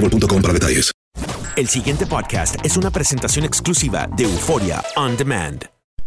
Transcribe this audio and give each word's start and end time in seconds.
boostmobile.com 0.00 0.42
para 0.42 0.54
detalles. 0.54 0.92
El 1.56 1.68
siguiente 1.68 2.06
podcast 2.06 2.56
es 2.64 2.76
una 2.76 2.90
presentación 2.90 3.44
exclusiva 3.44 4.08
de 4.16 4.24
Euforia 4.24 4.82
On 4.96 5.16
Demand. 5.16 5.64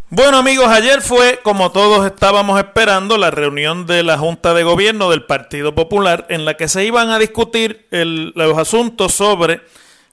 Bueno 0.10 0.38
amigos, 0.38 0.68
ayer 0.68 1.02
fue, 1.02 1.40
como 1.44 1.72
todos 1.72 2.06
estábamos 2.06 2.58
esperando, 2.60 3.18
la 3.18 3.32
reunión 3.32 3.86
de 3.86 4.04
la 4.04 4.18
Junta 4.18 4.54
de 4.54 4.64
Gobierno 4.64 5.10
del 5.10 5.24
Partido 5.26 5.74
Popular 5.76 6.26
en 6.30 6.44
la 6.46 6.56
que 6.56 6.68
se 6.68 6.84
iban 6.86 7.10
a 7.10 7.20
discutir 7.20 7.88
el- 7.92 8.32
los 8.36 8.58
asuntos 8.58 9.14
sobre 9.14 9.62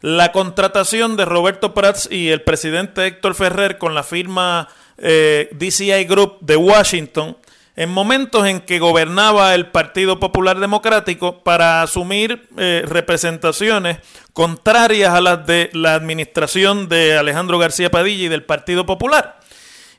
la 0.01 0.31
contratación 0.31 1.17
de 1.17 1.25
Roberto 1.25 1.75
Prats 1.75 2.09
y 2.11 2.29
el 2.29 2.43
presidente 2.43 3.06
Héctor 3.06 3.34
Ferrer 3.34 3.79
con 3.79 3.95
la 3.95 4.03
firma 4.05 4.69
eh, 4.99 5.49
DCI 5.53 6.05
Group 6.05 6.39
de 6.41 6.56
Washington 6.56 7.37
en 7.78 7.91
momentos 7.91 8.44
en 8.44 8.61
que 8.61 8.81
gobernaba 8.81 9.55
el 9.55 9.69
Partido 9.69 10.19
Popular 10.19 10.59
Democrático 10.59 11.44
para 11.44 11.81
asumir 11.81 12.49
eh, 12.56 12.83
representaciones 12.84 13.99
contrarias 14.33 15.15
a 15.15 15.21
las 15.21 15.47
de 15.47 15.71
la 15.72 15.94
administración 15.94 16.89
de 16.89 17.16
Alejandro 17.16 17.56
García 17.56 17.89
Padilla 17.89 18.25
y 18.25 18.28
del 18.28 18.43
Partido 18.43 18.84
Popular. 18.84 19.39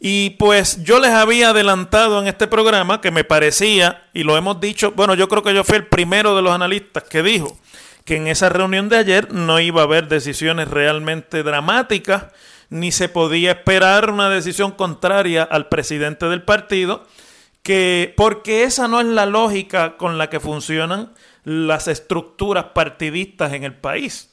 Y 0.02 0.32
pues 0.32 0.84
yo 0.84 1.00
les 1.00 1.12
había 1.12 1.52
adelantado 1.52 2.22
en 2.22 2.28
este 2.28 2.48
programa 2.48 3.00
que 3.00 3.12
me 3.12 3.24
parecía, 3.24 4.04
y 4.14 4.24
lo 4.24 4.36
hemos 4.36 4.60
dicho, 4.60 4.92
bueno, 4.92 5.14
yo 5.14 5.30
creo 5.30 5.42
que 5.42 5.54
yo 5.54 5.64
fui 5.64 5.78
el 5.78 5.88
primero 5.88 6.36
de 6.36 6.42
los 6.42 6.52
analistas 6.52 7.06
que 7.06 7.24
dijo 7.24 7.58
que 8.04 8.18
en 8.18 8.28
esa 8.28 8.50
reunión 8.50 8.90
de 8.90 8.98
ayer 8.98 9.32
no 9.32 9.58
iba 9.62 9.80
a 9.80 9.86
haber 9.86 10.10
decisiones 10.10 10.68
realmente 10.68 11.44
dramáticas, 11.44 12.26
ni 12.70 12.92
se 12.92 13.08
podía 13.08 13.52
esperar 13.52 14.10
una 14.10 14.30
decisión 14.30 14.72
contraria 14.72 15.44
al 15.44 15.70
presidente 15.70 16.26
del 16.26 16.42
partido, 16.42 17.08
que 17.64 18.14
porque 18.18 18.64
esa 18.64 18.88
no 18.88 19.00
es 19.00 19.08
la 19.08 19.26
lógica 19.26 19.98
con 19.98 20.18
la 20.18 20.30
que 20.30 20.40
funcionan 20.40 21.14
las 21.44 21.88
estructuras 21.88 22.66
partidistas 22.74 23.54
en 23.54 23.64
el 23.64 23.76
país. 23.76 24.30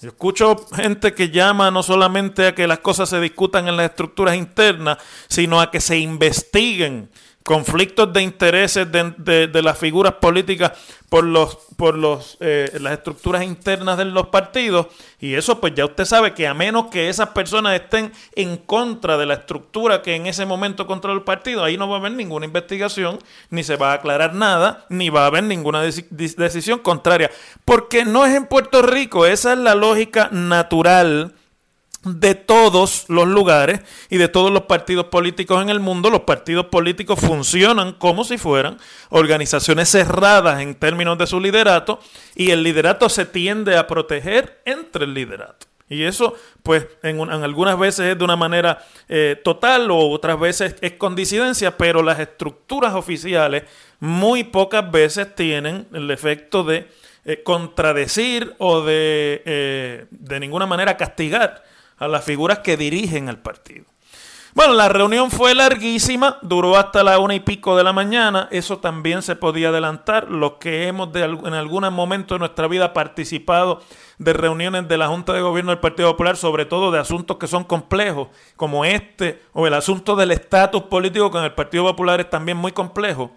Yo 0.00 0.08
escucho 0.08 0.56
gente 0.74 1.14
que 1.14 1.30
llama 1.30 1.70
no 1.70 1.84
solamente 1.84 2.48
a 2.48 2.54
que 2.56 2.66
las 2.66 2.80
cosas 2.80 3.08
se 3.08 3.20
discutan 3.20 3.68
en 3.68 3.76
las 3.76 3.90
estructuras 3.90 4.34
internas, 4.34 4.98
sino 5.28 5.60
a 5.60 5.70
que 5.70 5.80
se 5.80 5.98
investiguen 5.98 7.08
conflictos 7.44 8.12
de 8.12 8.22
intereses 8.22 8.90
de, 8.90 9.12
de- 9.18 9.46
de 9.48 9.62
las 9.62 9.76
figuras 9.78 10.14
políticas 10.14 10.72
por 11.08 11.24
los 11.24 11.58
por 11.76 11.98
los 11.98 12.36
eh, 12.40 12.70
las 12.80 12.92
estructuras 12.92 13.42
internas 13.42 13.98
de 13.98 14.04
los 14.04 14.28
partidos. 14.28 14.86
Y 15.20 15.34
eso 15.34 15.60
pues 15.60 15.74
ya 15.74 15.84
usted 15.84 16.04
sabe 16.04 16.32
que 16.34 16.46
a 16.46 16.54
menos 16.54 16.86
que 16.86 17.08
esas 17.08 17.30
personas 17.30 17.74
estén 17.74 18.12
en 18.36 18.56
contra 18.56 19.18
de 19.18 19.26
la 19.26 19.34
estructura 19.34 20.02
que 20.02 20.14
en 20.14 20.26
ese 20.26 20.46
momento 20.46 20.86
controla 20.86 21.16
el 21.18 21.24
partido 21.24 21.64
ahí 21.64 21.76
no 21.76 21.88
va 21.88 21.96
a 21.96 21.98
haber 22.00 22.12
ninguna 22.12 22.46
investigación 22.46 23.18
ni 23.50 23.64
se 23.64 23.76
va 23.76 23.90
a 23.90 23.94
aclarar 23.94 24.34
nada 24.34 24.86
ni 24.88 25.10
va 25.10 25.24
a 25.24 25.26
haber 25.26 25.44
ninguna 25.44 25.82
decisión 25.82 26.78
contraria. 26.78 27.30
Porque 27.64 28.04
no 28.04 28.24
es 28.24 28.34
en 28.34 28.46
Puerto 28.46 28.82
Rico 28.82 29.26
esa 29.26 29.52
es 29.52 29.58
la 29.58 29.74
lógica 29.74 30.28
natural 30.32 31.34
de 32.04 32.34
todos 32.34 33.04
los 33.08 33.28
lugares 33.28 33.80
y 34.10 34.16
de 34.16 34.28
todos 34.28 34.50
los 34.50 34.62
partidos 34.62 35.06
políticos 35.06 35.62
en 35.62 35.68
el 35.70 35.80
mundo. 35.80 36.10
Los 36.10 36.22
partidos 36.22 36.66
políticos 36.66 37.20
funcionan 37.20 37.92
como 37.92 38.24
si 38.24 38.38
fueran 38.38 38.78
organizaciones 39.10 39.88
cerradas 39.90 40.60
en 40.60 40.74
términos 40.74 41.16
de 41.18 41.26
su 41.26 41.38
liderato 41.40 42.00
y 42.34 42.50
el 42.50 42.62
liderato 42.62 43.08
se 43.08 43.24
tiende 43.24 43.76
a 43.76 43.86
proteger 43.86 44.60
entre 44.64 45.04
el 45.04 45.14
liderato. 45.14 45.66
Y 45.88 46.04
eso, 46.04 46.34
pues, 46.62 46.86
en, 47.02 47.20
un- 47.20 47.30
en 47.30 47.42
algunas 47.44 47.78
veces 47.78 48.06
es 48.12 48.18
de 48.18 48.24
una 48.24 48.36
manera 48.36 48.82
eh, 49.08 49.38
total 49.44 49.90
o 49.90 50.08
otras 50.08 50.40
veces 50.40 50.74
es 50.80 50.92
con 50.92 51.14
disidencia, 51.14 51.76
pero 51.76 52.02
las 52.02 52.18
estructuras 52.18 52.94
oficiales 52.94 53.64
muy 54.00 54.42
pocas 54.42 54.90
veces 54.90 55.34
tienen 55.34 55.86
el 55.92 56.10
efecto 56.10 56.64
de 56.64 56.88
eh, 57.26 57.42
contradecir 57.44 58.54
o 58.58 58.80
de, 58.80 59.42
eh, 59.44 60.06
de 60.10 60.40
ninguna 60.40 60.66
manera 60.66 60.96
castigar 60.96 61.62
a 62.02 62.08
las 62.08 62.24
figuras 62.24 62.58
que 62.58 62.76
dirigen 62.76 63.28
al 63.28 63.38
partido. 63.38 63.84
Bueno, 64.54 64.74
la 64.74 64.88
reunión 64.88 65.30
fue 65.30 65.54
larguísima, 65.54 66.38
duró 66.42 66.76
hasta 66.76 67.02
la 67.02 67.18
una 67.20 67.34
y 67.34 67.40
pico 67.40 67.76
de 67.76 67.84
la 67.84 67.92
mañana, 67.92 68.48
eso 68.50 68.78
también 68.78 69.22
se 69.22 69.36
podía 69.36 69.68
adelantar. 69.68 70.28
Los 70.28 70.54
que 70.54 70.88
hemos 70.88 71.08
en 71.14 71.54
algún 71.54 71.88
momento 71.94 72.34
de 72.34 72.40
nuestra 72.40 72.66
vida 72.66 72.92
participado 72.92 73.80
de 74.18 74.32
reuniones 74.32 74.88
de 74.88 74.98
la 74.98 75.06
Junta 75.06 75.32
de 75.32 75.40
Gobierno 75.40 75.70
del 75.70 75.78
Partido 75.78 76.10
Popular, 76.10 76.36
sobre 76.36 76.66
todo 76.66 76.90
de 76.90 76.98
asuntos 76.98 77.38
que 77.38 77.46
son 77.46 77.64
complejos, 77.64 78.28
como 78.56 78.84
este, 78.84 79.40
o 79.52 79.66
el 79.66 79.74
asunto 79.74 80.16
del 80.16 80.32
estatus 80.32 80.82
político 80.82 81.30
con 81.30 81.44
el 81.44 81.54
Partido 81.54 81.84
Popular 81.84 82.20
es 82.20 82.28
también 82.28 82.58
muy 82.58 82.72
complejo. 82.72 83.30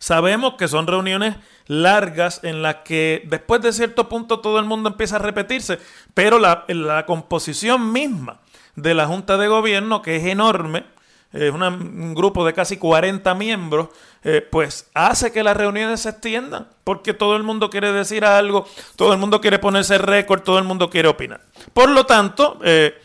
Sabemos 0.00 0.54
que 0.54 0.66
son 0.66 0.86
reuniones 0.86 1.36
largas 1.66 2.40
en 2.42 2.62
las 2.62 2.76
que 2.76 3.22
después 3.26 3.60
de 3.60 3.70
cierto 3.70 4.08
punto 4.08 4.40
todo 4.40 4.58
el 4.58 4.64
mundo 4.64 4.88
empieza 4.88 5.16
a 5.16 5.18
repetirse, 5.18 5.78
pero 6.14 6.38
la, 6.38 7.04
composición 7.06 7.92
misma 7.92 8.40
de 8.76 8.94
la 8.94 9.06
Junta 9.06 9.36
de 9.36 9.46
Gobierno, 9.46 10.00
que 10.00 10.16
es 10.16 10.24
enorme, 10.24 10.86
es 11.34 11.52
un 11.52 12.14
grupo 12.14 12.46
de 12.46 12.54
casi 12.54 12.78
40 12.78 13.34
miembros, 13.34 13.90
eh, 14.24 14.40
pues 14.40 14.88
hace 14.94 15.32
que 15.32 15.44
las 15.44 15.54
reuniones 15.54 16.00
se 16.00 16.08
extiendan, 16.08 16.66
porque 16.82 17.12
todo 17.12 17.36
el 17.36 17.42
mundo 17.42 17.68
quiere 17.68 17.92
decir 17.92 18.24
algo, 18.24 18.66
todo 18.96 19.12
el 19.12 19.18
mundo 19.18 19.42
quiere 19.42 19.58
ponerse 19.58 19.98
récord, 19.98 20.40
todo 20.40 20.58
el 20.58 20.64
mundo 20.64 20.88
quiere 20.88 21.08
opinar. 21.08 21.42
Por 21.74 21.90
lo 21.90 22.06
tanto, 22.06 22.58
eh, 22.64 22.98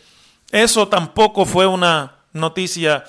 eso 0.50 0.88
tampoco 0.88 1.44
fue 1.44 1.66
una 1.66 2.14
noticia, 2.32 3.04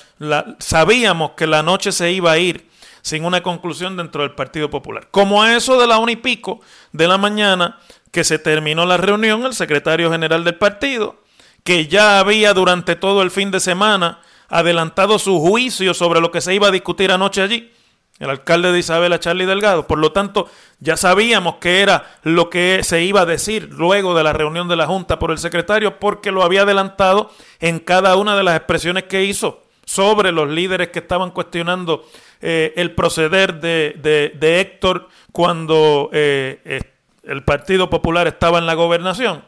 sabíamos 0.60 1.32
que 1.32 1.48
la 1.48 1.64
noche 1.64 1.94
se 1.94 2.12
iba 2.12 2.34
a 2.34 2.38
ir 2.38 2.68
sin 3.08 3.24
una 3.24 3.42
conclusión 3.42 3.96
dentro 3.96 4.24
del 4.24 4.32
Partido 4.36 4.70
Popular. 4.70 5.08
Como 5.12 5.42
a 5.42 5.56
eso 5.56 5.80
de 5.80 5.88
la 5.88 5.98
una 5.98 6.12
y 6.12 6.18
pico 6.18 6.60
de 6.92 7.08
la 7.08 7.18
mañana 7.18 7.80
que 8.12 8.26
se 8.26 8.38
terminó 8.38 8.86
la 8.86 8.98
reunión, 8.98 9.46
el 9.46 9.54
secretario 9.54 10.12
general 10.12 10.44
del 10.44 10.56
partido, 10.56 11.16
que 11.64 11.88
ya 11.88 12.20
había 12.20 12.54
durante 12.54 12.98
todo 12.98 13.22
el 13.22 13.32
fin 13.32 13.50
de 13.50 13.62
semana 13.62 14.20
adelantado 14.50 15.20
su 15.20 15.40
juicio 15.40 15.94
sobre 15.94 16.20
lo 16.20 16.32
que 16.32 16.42
se 16.42 16.54
iba 16.54 16.68
a 16.68 16.72
discutir 16.72 17.14
anoche 17.14 17.42
allí, 17.42 17.72
el 18.20 18.30
alcalde 18.30 18.74
de 18.74 18.80
Isabela, 18.80 19.22
Charlie 19.22 19.46
Delgado. 19.46 19.88
Por 19.88 20.00
lo 20.00 20.12
tanto, 20.12 20.50
ya 20.82 20.98
sabíamos 20.98 21.56
que 21.62 21.80
era 21.80 22.18
lo 22.24 22.50
que 22.50 22.82
se 22.84 23.04
iba 23.04 23.22
a 23.22 23.26
decir 23.26 23.70
luego 23.72 24.18
de 24.18 24.24
la 24.24 24.34
reunión 24.34 24.68
de 24.68 24.76
la 24.76 24.86
Junta 24.86 25.18
por 25.18 25.32
el 25.32 25.38
secretario, 25.38 25.98
porque 25.98 26.32
lo 26.32 26.44
había 26.44 26.64
adelantado 26.64 27.32
en 27.62 27.80
cada 27.80 28.18
una 28.18 28.36
de 28.36 28.44
las 28.44 28.58
expresiones 28.58 29.04
que 29.04 29.24
hizo 29.24 29.64
sobre 29.86 30.34
los 30.34 30.50
líderes 30.50 30.90
que 30.90 31.00
estaban 31.00 31.32
cuestionando 31.32 32.04
eh, 32.40 32.74
el 32.76 32.92
proceder 32.92 33.60
de, 33.60 34.32
de, 34.40 34.60
Héctor 34.60 35.10
cuando 35.32 36.12
eh, 36.14 36.62
eh, 36.66 36.82
el 37.24 37.44
Partido 37.44 37.90
Popular 37.90 38.28
estaba 38.28 38.60
en 38.60 38.68
la 38.68 38.76
gobernación. 38.76 39.44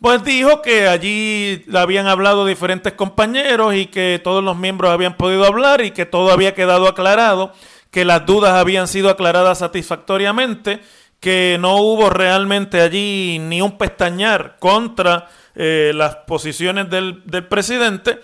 Pues 0.00 0.24
dijo 0.24 0.60
que 0.60 0.88
allí 0.88 1.64
habían 1.72 2.08
hablado 2.08 2.44
diferentes 2.46 2.92
compañeros 2.94 3.74
y 3.76 3.86
que 3.86 4.20
todos 4.22 4.42
los 4.42 4.56
miembros 4.56 4.90
habían 4.90 5.16
podido 5.16 5.46
hablar 5.46 5.82
y 5.82 5.92
que 5.92 6.04
todo 6.04 6.32
había 6.32 6.52
quedado 6.52 6.88
aclarado, 6.88 7.52
que 7.92 8.04
las 8.04 8.26
dudas 8.26 8.54
habían 8.54 8.88
sido 8.88 9.08
aclaradas 9.08 9.58
satisfactoriamente, 9.58 10.80
que 11.20 11.58
no 11.60 11.76
hubo 11.76 12.10
realmente 12.10 12.80
allí 12.80 13.38
ni 13.38 13.62
un 13.62 13.78
pestañar 13.78 14.56
contra 14.58 15.28
las 15.54 16.16
posiciones 16.26 16.90
del, 16.90 17.22
presidente. 17.48 18.20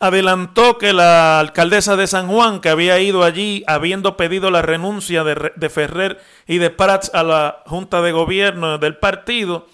Adelantó 0.00 0.78
que 0.78 0.94
la 0.94 1.38
alcaldesa 1.40 1.94
de 1.94 2.06
San 2.06 2.26
Juan, 2.26 2.60
que 2.60 2.70
había 2.70 2.98
ido 3.00 3.22
allí 3.22 3.62
habiendo 3.66 4.16
pedido 4.16 4.50
la 4.50 4.62
renuncia 4.62 5.24
de, 5.24 5.52
de 5.54 5.70
Ferrer 5.70 6.20
y 6.46 6.56
de 6.56 6.70
Prats 6.70 7.10
a 7.12 7.22
la 7.22 7.62
Junta 7.66 8.00
de 8.00 8.10
Gobierno 8.10 8.78
del 8.78 8.96
partido, 8.96 9.66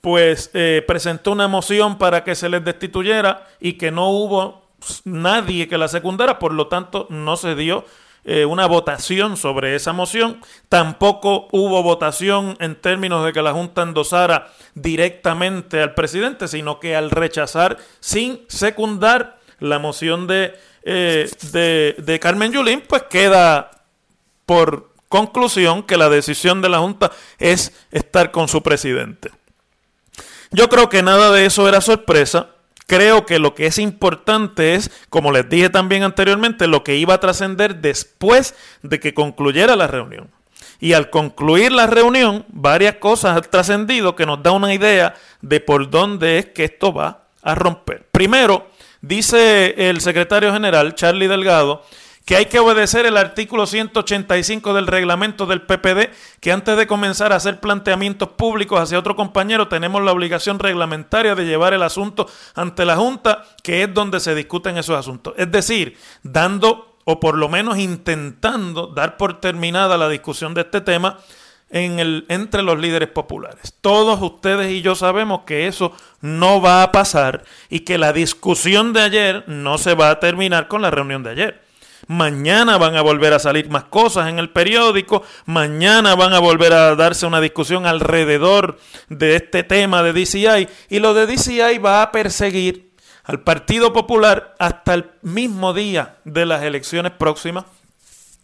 pues 0.00 0.50
eh, 0.52 0.84
presentó 0.86 1.32
una 1.32 1.48
moción 1.48 1.96
para 1.96 2.24
que 2.24 2.34
se 2.34 2.48
les 2.48 2.64
destituyera 2.64 3.46
y 3.60 3.74
que 3.74 3.90
no 3.90 4.10
hubo 4.10 4.62
nadie 5.04 5.68
que 5.68 5.78
la 5.78 5.88
secundara, 5.88 6.38
por 6.38 6.52
lo 6.52 6.66
tanto 6.66 7.06
no 7.08 7.36
se 7.36 7.54
dio 7.54 7.84
eh, 8.24 8.44
una 8.44 8.66
votación 8.66 9.36
sobre 9.36 9.74
esa 9.74 9.92
moción, 9.92 10.40
tampoco 10.68 11.48
hubo 11.50 11.82
votación 11.82 12.56
en 12.60 12.74
términos 12.74 13.24
de 13.24 13.32
que 13.32 13.42
la 13.42 13.52
Junta 13.52 13.82
endosara 13.82 14.52
directamente 14.74 15.80
al 15.80 15.94
presidente, 15.94 16.46
sino 16.46 16.78
que 16.78 16.94
al 16.94 17.10
rechazar 17.10 17.78
sin 18.00 18.42
secundar 18.48 19.41
la 19.62 19.78
moción 19.78 20.26
de, 20.26 20.54
eh, 20.82 21.30
de, 21.52 21.94
de 21.98 22.20
Carmen 22.20 22.52
Yulín, 22.52 22.82
pues 22.86 23.04
queda 23.04 23.70
por 24.44 24.90
conclusión 25.08 25.82
que 25.82 25.96
la 25.96 26.08
decisión 26.08 26.62
de 26.62 26.68
la 26.68 26.78
Junta 26.78 27.12
es 27.38 27.72
estar 27.90 28.30
con 28.30 28.48
su 28.48 28.62
presidente. 28.62 29.30
Yo 30.50 30.68
creo 30.68 30.88
que 30.88 31.02
nada 31.02 31.30
de 31.30 31.46
eso 31.46 31.68
era 31.68 31.80
sorpresa. 31.80 32.48
Creo 32.86 33.24
que 33.24 33.38
lo 33.38 33.54
que 33.54 33.66
es 33.66 33.78
importante 33.78 34.74
es, 34.74 34.90
como 35.08 35.30
les 35.30 35.48
dije 35.48 35.70
también 35.70 36.02
anteriormente, 36.02 36.66
lo 36.66 36.82
que 36.82 36.96
iba 36.96 37.14
a 37.14 37.20
trascender 37.20 37.76
después 37.76 38.54
de 38.82 39.00
que 39.00 39.14
concluyera 39.14 39.76
la 39.76 39.86
reunión. 39.86 40.30
Y 40.80 40.94
al 40.94 41.10
concluir 41.10 41.72
la 41.72 41.86
reunión, 41.86 42.44
varias 42.48 42.96
cosas 42.96 43.36
han 43.36 43.50
trascendido 43.50 44.16
que 44.16 44.26
nos 44.26 44.42
da 44.42 44.50
una 44.50 44.74
idea 44.74 45.14
de 45.40 45.60
por 45.60 45.88
dónde 45.90 46.38
es 46.38 46.46
que 46.46 46.64
esto 46.64 46.92
va 46.92 47.22
a 47.42 47.54
romper. 47.54 48.06
Primero, 48.10 48.66
dice 49.02 49.74
el 49.90 50.00
secretario 50.00 50.52
general, 50.52 50.94
Charlie 50.94 51.28
Delgado, 51.28 51.82
que 52.24 52.36
hay 52.36 52.46
que 52.46 52.60
obedecer 52.60 53.04
el 53.04 53.16
artículo 53.16 53.66
185 53.66 54.74
del 54.74 54.86
reglamento 54.86 55.44
del 55.44 55.62
PPD, 55.62 56.10
que 56.40 56.52
antes 56.52 56.76
de 56.76 56.86
comenzar 56.86 57.32
a 57.32 57.36
hacer 57.36 57.58
planteamientos 57.58 58.30
públicos 58.30 58.80
hacia 58.80 58.98
otro 58.98 59.16
compañero 59.16 59.68
tenemos 59.68 60.02
la 60.02 60.12
obligación 60.12 60.60
reglamentaria 60.60 61.34
de 61.34 61.44
llevar 61.44 61.74
el 61.74 61.82
asunto 61.82 62.28
ante 62.54 62.84
la 62.84 62.96
Junta, 62.96 63.44
que 63.62 63.82
es 63.82 63.92
donde 63.92 64.20
se 64.20 64.36
discuten 64.36 64.78
esos 64.78 64.96
asuntos. 64.96 65.34
Es 65.36 65.50
decir, 65.50 65.98
dando 66.22 66.96
o 67.04 67.18
por 67.18 67.36
lo 67.36 67.48
menos 67.48 67.78
intentando 67.78 68.86
dar 68.86 69.16
por 69.16 69.40
terminada 69.40 69.98
la 69.98 70.08
discusión 70.08 70.54
de 70.54 70.60
este 70.60 70.80
tema 70.80 71.18
en 71.72 71.98
el, 71.98 72.26
entre 72.28 72.62
los 72.62 72.78
líderes 72.78 73.08
populares. 73.08 73.74
Todos 73.80 74.20
ustedes 74.22 74.70
y 74.70 74.82
yo 74.82 74.94
sabemos 74.94 75.40
que 75.46 75.66
eso 75.66 75.92
no 76.20 76.60
va 76.60 76.82
a 76.82 76.92
pasar 76.92 77.42
y 77.70 77.80
que 77.80 77.98
la 77.98 78.12
discusión 78.12 78.92
de 78.92 79.00
ayer 79.00 79.44
no 79.48 79.78
se 79.78 79.94
va 79.94 80.10
a 80.10 80.20
terminar 80.20 80.68
con 80.68 80.82
la 80.82 80.90
reunión 80.90 81.22
de 81.22 81.30
ayer. 81.30 81.62
Mañana 82.08 82.76
van 82.76 82.96
a 82.96 83.00
volver 83.00 83.32
a 83.32 83.38
salir 83.38 83.70
más 83.70 83.84
cosas 83.84 84.28
en 84.28 84.38
el 84.38 84.50
periódico. 84.50 85.22
Mañana 85.46 86.14
van 86.14 86.34
a 86.34 86.40
volver 86.40 86.74
a 86.74 86.94
darse 86.94 87.26
una 87.26 87.40
discusión 87.40 87.86
alrededor 87.86 88.78
de 89.08 89.36
este 89.36 89.62
tema 89.62 90.02
de 90.02 90.12
DCI. 90.12 90.68
Y 90.90 90.98
lo 90.98 91.14
de 91.14 91.26
DCI 91.26 91.78
va 91.78 92.02
a 92.02 92.12
perseguir 92.12 92.92
al 93.24 93.40
Partido 93.40 93.92
Popular 93.92 94.54
hasta 94.58 94.94
el 94.94 95.10
mismo 95.22 95.72
día 95.72 96.16
de 96.24 96.44
las 96.44 96.62
elecciones 96.64 97.12
próximas. 97.12 97.64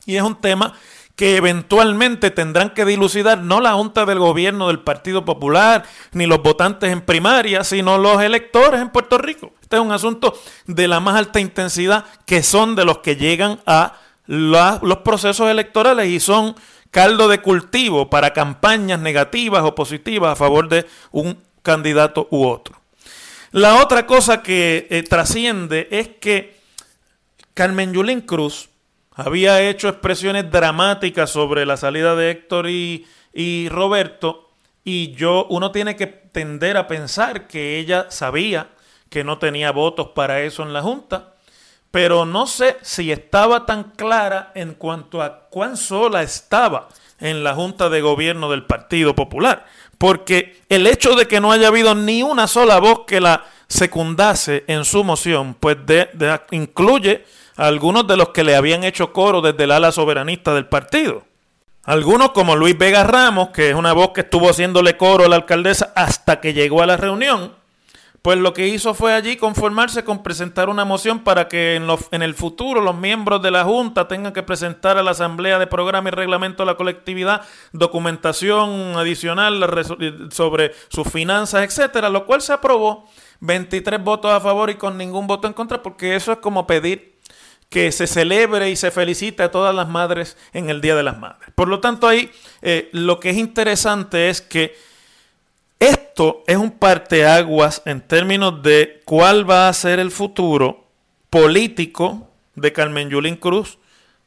Y 0.07 0.17
es 0.17 0.23
un 0.23 0.41
tema 0.41 0.73
que 1.19 1.37
eventualmente 1.37 2.31
tendrán 2.31 2.71
que 2.71 2.85
dilucidar 2.85 3.43
no 3.43 3.61
la 3.61 3.73
Junta 3.73 4.07
del 4.07 4.21
Gobierno 4.21 4.69
del 4.69 4.79
Partido 4.79 5.25
Popular, 5.25 5.83
ni 6.13 6.27
los 6.27 6.41
votantes 6.45 6.93
en 6.93 7.01
primaria, 7.01 7.65
sino 7.65 7.99
los 7.99 8.23
electores 8.23 8.81
en 8.81 8.91
Puerto 8.91 9.19
Rico. 9.19 9.53
Este 9.61 9.75
es 9.75 9.83
un 9.83 9.91
asunto 9.91 10.39
de 10.67 10.87
la 10.87 11.01
más 11.01 11.17
alta 11.17 11.41
intensidad 11.41 12.05
que 12.25 12.45
son 12.45 12.77
de 12.77 12.85
los 12.85 12.99
que 12.99 13.17
llegan 13.17 13.59
a 13.67 13.95
los 14.29 14.99
procesos 14.99 15.51
electorales 15.51 16.07
y 16.07 16.21
son 16.21 16.55
caldo 16.93 17.27
de 17.27 17.43
cultivo 17.43 18.09
para 18.09 18.33
campañas 18.33 19.01
negativas 19.01 19.65
o 19.65 19.75
positivas 19.75 20.35
a 20.35 20.37
favor 20.37 20.69
de 20.69 20.87
un 21.11 21.37
candidato 21.65 22.29
u 22.31 22.47
otro. 22.47 22.81
La 23.51 23.83
otra 23.83 24.07
cosa 24.07 24.41
que 24.41 24.87
eh, 24.89 25.03
trasciende 25.03 25.89
es 25.91 26.11
que 26.21 26.61
Carmen 27.55 27.93
Yulín 27.93 28.21
Cruz 28.21 28.68
había 29.19 29.61
hecho 29.69 29.89
expresiones 29.89 30.49
dramáticas 30.49 31.31
sobre 31.31 31.67
la 31.67 31.77
salida 31.77 32.15
de 32.15 32.31
Héctor 32.31 32.71
y, 32.71 33.05
y 33.35 33.69
Roberto, 33.69 34.49
y 34.85 35.11
yo, 35.13 35.45
uno 35.51 35.73
tiene 35.73 35.97
que 35.97 36.07
tender 36.07 36.77
a 36.77 36.87
pensar 36.87 37.49
que 37.49 37.81
ella 37.81 38.07
sabía 38.11 38.69
que 39.11 39.25
no 39.25 39.39
tenía 39.39 39.73
votos 39.73 40.11
para 40.15 40.43
eso 40.43 40.63
en 40.63 40.73
la 40.73 40.83
Junta, 40.83 41.35
pero 41.91 42.27
no 42.27 42.47
sé 42.47 42.77
si 42.83 43.11
estaba 43.11 43.67
tan 43.67 43.91
clara 43.91 44.53
en 44.55 44.75
cuanto 44.75 45.21
a 45.21 45.49
cuán 45.49 45.77
sola 45.77 46.23
estaba 46.23 46.89
en 47.19 47.43
la 47.43 47.57
Junta 47.57 47.89
de 47.89 48.01
Gobierno 48.01 48.49
del 48.49 48.67
Partido 48.67 49.17
Popular, 49.17 49.67
porque 49.99 50.63
el 50.69 50.87
hecho 50.87 51.17
de 51.17 51.27
que 51.27 51.41
no 51.41 51.51
haya 51.51 51.69
habido 51.69 51.97
ni 51.97 52.23
una 52.23 52.47
sola 52.47 52.79
voz 52.79 53.01
que 53.05 53.21
la 53.21 53.45
secundase 53.69 54.65
en 54.67 54.85
su 54.85 55.05
moción, 55.05 55.55
pues 55.55 55.77
incluye 56.51 57.25
algunos 57.57 58.07
de 58.07 58.17
los 58.17 58.31
que 58.31 58.45
le 58.45 58.57
habían 58.57 58.85
hecho 58.85 59.13
coro 59.13 59.41
desde 59.41 59.65
el 59.65 59.73
ala 59.73 59.93
soberanista 59.93 60.55
del 60.55 60.67
partido. 60.67 61.25
Algunos 61.85 62.33
como 62.33 62.55
Luis 62.55 62.77
Vega 62.77 63.05
Ramos, 63.05 63.51
que 63.51 63.71
es 63.71 63.75
una 63.75 63.93
voz 63.93 64.11
que 64.11 64.21
estuvo 64.21 64.49
haciéndole 64.51 64.97
coro 64.97 65.25
a 65.25 65.29
la 65.29 65.37
alcaldesa 65.37 65.93
hasta 65.97 66.41
que 66.41 66.53
llegó 66.53 66.83
a 66.83 66.87
la 66.87 66.97
reunión, 66.97 67.53
pues 68.21 68.37
lo 68.37 68.53
que 68.53 68.69
hizo 68.69 68.95
fue 68.95 69.15
allí 69.15 69.37
conformarse 69.37 70.05
con 70.05 70.23
presentar 70.23 70.69
una 70.69 70.85
moción 70.85 71.21
para 71.21 71.49
que 71.49 71.77
en, 71.77 71.87
en, 72.11 72.23
el 72.23 72.35
futuro 72.35 72.81
los 72.81 72.97
miembros 72.97 73.41
de 73.43 73.51
la 73.51 73.65
Junta 73.65 74.09
tengan 74.09 74.33
que 74.33 74.43
presentar 74.43 74.99
a 74.99 75.03
la 75.03 75.13
Asamblea 75.13 75.59
de 75.59 75.67
Programa 75.67 76.09
y 76.09 76.13
Reglamento 76.13 76.63
de 76.63 76.67
la 76.67 76.77
Colectividad 76.77 77.43
documentación 77.73 78.97
adicional 78.97 79.65
sobre 80.31 80.73
sus 80.89 81.09
finanzas, 81.09 81.63
etcétera, 81.63 82.11
lo 82.11 82.27
cual 82.27 82.43
se 82.43 82.53
aprobó 82.53 83.09
23 83.41 84.03
votos 84.03 84.33
a 84.33 84.41
favor 84.41 84.71
y 84.71 84.75
con 84.75 84.99
ningún 84.99 85.27
voto 85.27 85.47
en 85.47 85.53
contra, 85.53 85.83
porque 85.83 86.17
eso 86.17 86.33
es 86.33 86.39
como 86.39 86.67
pedir 86.67 87.19
que 87.69 87.93
se 87.93 88.07
celebre 88.07 88.71
y 88.71 88.77
se 88.77 88.91
felicite 88.91 89.43
a 89.43 89.51
todas 89.51 89.75
las 89.75 89.89
madres 89.89 90.37
en 90.53 90.71
el 90.71 90.81
Día 90.81 90.97
de 90.97 91.03
las 91.03 91.19
Madres. 91.19 91.51
Por 91.55 91.69
lo 91.69 91.81
tanto, 91.81 92.09
ahí 92.09 92.31
eh, 92.63 92.89
lo 92.93 93.21
que 93.21 93.31
es 93.31 93.37
interesante 93.37 94.31
es 94.31 94.41
que 94.41 94.75
esto 95.79 96.43
es 96.47 96.57
un 96.57 96.73
parteaguas 96.73 97.83
en 97.85 98.01
términos 98.01 98.63
de 98.63 99.03
cuál 99.05 99.49
va 99.49 99.69
a 99.69 99.73
ser 99.73 100.01
el 100.01 100.11
futuro 100.11 100.89
político 101.31 102.29
de 102.55 102.73
Carmen 102.73 103.11
Yulín 103.11 103.37
Cruz 103.37 103.79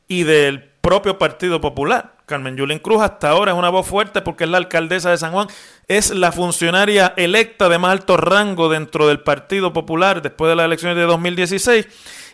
y 0.07 0.23
del 0.23 0.63
propio 0.63 1.17
Partido 1.17 1.59
Popular. 1.59 2.15
Carmen 2.31 2.55
Yulín 2.55 2.79
Cruz 2.79 3.01
hasta 3.01 3.29
ahora 3.29 3.51
es 3.51 3.57
una 3.57 3.67
voz 3.67 3.85
fuerte 3.85 4.21
porque 4.21 4.45
es 4.45 4.49
la 4.49 4.55
alcaldesa 4.55 5.09
de 5.09 5.17
San 5.17 5.33
Juan, 5.33 5.49
es 5.89 6.11
la 6.11 6.31
funcionaria 6.31 7.13
electa 7.17 7.67
de 7.67 7.77
más 7.77 7.91
alto 7.91 8.15
rango 8.15 8.69
dentro 8.69 9.05
del 9.09 9.19
Partido 9.19 9.73
Popular 9.73 10.21
después 10.21 10.47
de 10.47 10.55
las 10.55 10.65
elecciones 10.65 10.95
de 10.95 11.03
2016 11.03 11.87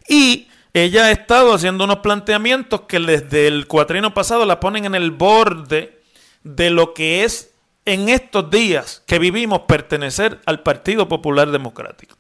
y 0.08 0.50
ella 0.72 1.06
ha 1.06 1.12
estado 1.12 1.51
haciendo 1.51 1.86
unos 1.86 1.98
planteamientos 1.98 2.82
que 2.82 3.00
desde 3.00 3.48
el 3.48 3.66
cuatrino 3.66 4.13
pasado 4.13 4.46
la 4.46 4.60
ponen 4.60 4.86
en 4.86 4.94
el 4.94 5.10
borde 5.10 6.00
de 6.44 6.70
lo 6.70 6.94
que 6.94 7.24
es 7.24 7.56
en 7.86 8.10
estos 8.10 8.51
días 8.51 9.01
que 9.08 9.18
vivimos 9.18 9.62
pertenecer 9.62 10.39
al 10.46 10.62
Partido 10.62 11.08
Popular 11.08 11.50
Democrático. 11.50 12.18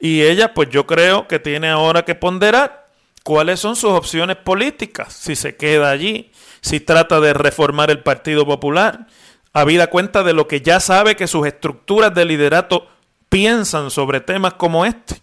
Y 0.00 0.22
ella, 0.22 0.52
pues 0.52 0.68
yo 0.70 0.84
creo 0.84 1.28
que 1.28 1.38
tiene 1.38 1.68
ahora 1.68 2.04
que 2.04 2.16
ponderar 2.16 2.88
cuáles 3.22 3.60
son 3.60 3.76
sus 3.76 3.92
opciones 3.92 4.36
políticas, 4.38 5.12
si 5.12 5.36
se 5.36 5.54
queda 5.54 5.90
allí, 5.90 6.32
si 6.60 6.80
trata 6.80 7.20
de 7.20 7.32
reformar 7.34 7.90
el 7.90 8.02
Partido 8.02 8.46
Popular, 8.46 9.06
habida 9.52 9.88
cuenta 9.88 10.22
de 10.22 10.32
lo 10.32 10.48
que 10.48 10.60
ya 10.60 10.80
sabe 10.80 11.16
que 11.16 11.26
sus 11.26 11.46
estructuras 11.46 12.14
de 12.14 12.24
liderato 12.24 12.86
piensan 13.28 13.90
sobre 13.90 14.20
temas 14.20 14.54
como 14.54 14.84
este. 14.84 15.20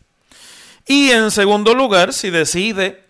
Y 0.87 1.11
en 1.11 1.31
segundo 1.31 1.73
lugar, 1.73 2.13
si 2.13 2.29
decide 2.29 3.03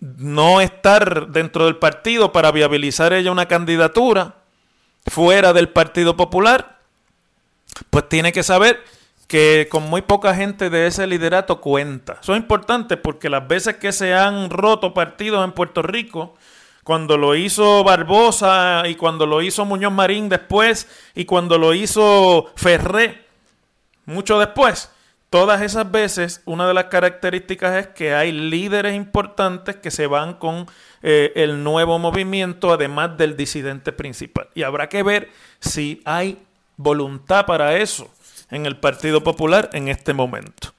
no 0.00 0.60
estar 0.60 1.28
dentro 1.28 1.64
del 1.64 1.76
partido 1.76 2.32
para 2.32 2.52
viabilizar 2.52 3.12
ella 3.12 3.32
una 3.32 3.48
candidatura 3.48 4.36
fuera 5.06 5.52
del 5.52 5.70
Partido 5.70 6.16
Popular, 6.16 6.78
pues 7.90 8.08
tiene 8.08 8.32
que 8.32 8.42
saber 8.42 8.82
que 9.26 9.68
con 9.70 9.84
muy 9.84 10.02
poca 10.02 10.34
gente 10.34 10.70
de 10.70 10.86
ese 10.86 11.06
liderato 11.06 11.60
cuenta. 11.60 12.18
Eso 12.22 12.34
es 12.34 12.40
importante 12.40 12.96
porque 12.96 13.30
las 13.30 13.46
veces 13.48 13.76
que 13.76 13.92
se 13.92 14.14
han 14.14 14.50
roto 14.50 14.94
partidos 14.94 15.44
en 15.44 15.52
Puerto 15.52 15.82
Rico, 15.82 16.34
cuando 16.86 17.18
lo 17.18 17.34
hizo 17.34 17.82
Barbosa 17.82 18.84
y 18.86 18.94
cuando 18.94 19.26
lo 19.26 19.42
hizo 19.42 19.64
Muñoz 19.64 19.92
Marín 19.92 20.28
después 20.28 20.86
y 21.16 21.24
cuando 21.24 21.58
lo 21.58 21.74
hizo 21.74 22.52
Ferré 22.54 23.24
mucho 24.04 24.38
después, 24.38 24.92
todas 25.28 25.62
esas 25.62 25.90
veces 25.90 26.42
una 26.44 26.68
de 26.68 26.74
las 26.74 26.84
características 26.84 27.74
es 27.74 27.86
que 27.88 28.14
hay 28.14 28.30
líderes 28.30 28.94
importantes 28.94 29.74
que 29.74 29.90
se 29.90 30.06
van 30.06 30.34
con 30.34 30.68
eh, 31.02 31.32
el 31.34 31.64
nuevo 31.64 31.98
movimiento, 31.98 32.72
además 32.72 33.18
del 33.18 33.36
disidente 33.36 33.90
principal. 33.90 34.48
Y 34.54 34.62
habrá 34.62 34.88
que 34.88 35.02
ver 35.02 35.28
si 35.58 36.00
hay 36.04 36.38
voluntad 36.76 37.46
para 37.46 37.78
eso 37.78 38.08
en 38.48 38.64
el 38.64 38.76
Partido 38.78 39.24
Popular 39.24 39.70
en 39.72 39.88
este 39.88 40.14
momento. 40.14 40.75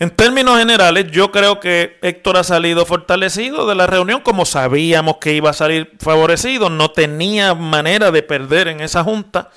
En 0.00 0.10
términos 0.10 0.58
generales, 0.58 1.10
yo 1.10 1.32
creo 1.32 1.58
que 1.58 1.98
Héctor 2.02 2.36
ha 2.36 2.44
salido 2.44 2.86
fortalecido 2.86 3.66
de 3.66 3.74
la 3.74 3.88
reunión, 3.88 4.20
como 4.20 4.44
sabíamos 4.44 5.16
que 5.16 5.34
iba 5.34 5.50
a 5.50 5.54
salir 5.54 5.92
favorecido, 5.98 6.70
no 6.70 6.92
tenía 6.92 7.54
manera 7.54 8.12
de 8.12 8.22
perder 8.22 8.68
en 8.68 8.80
esa 8.80 9.02
junta. 9.02 9.50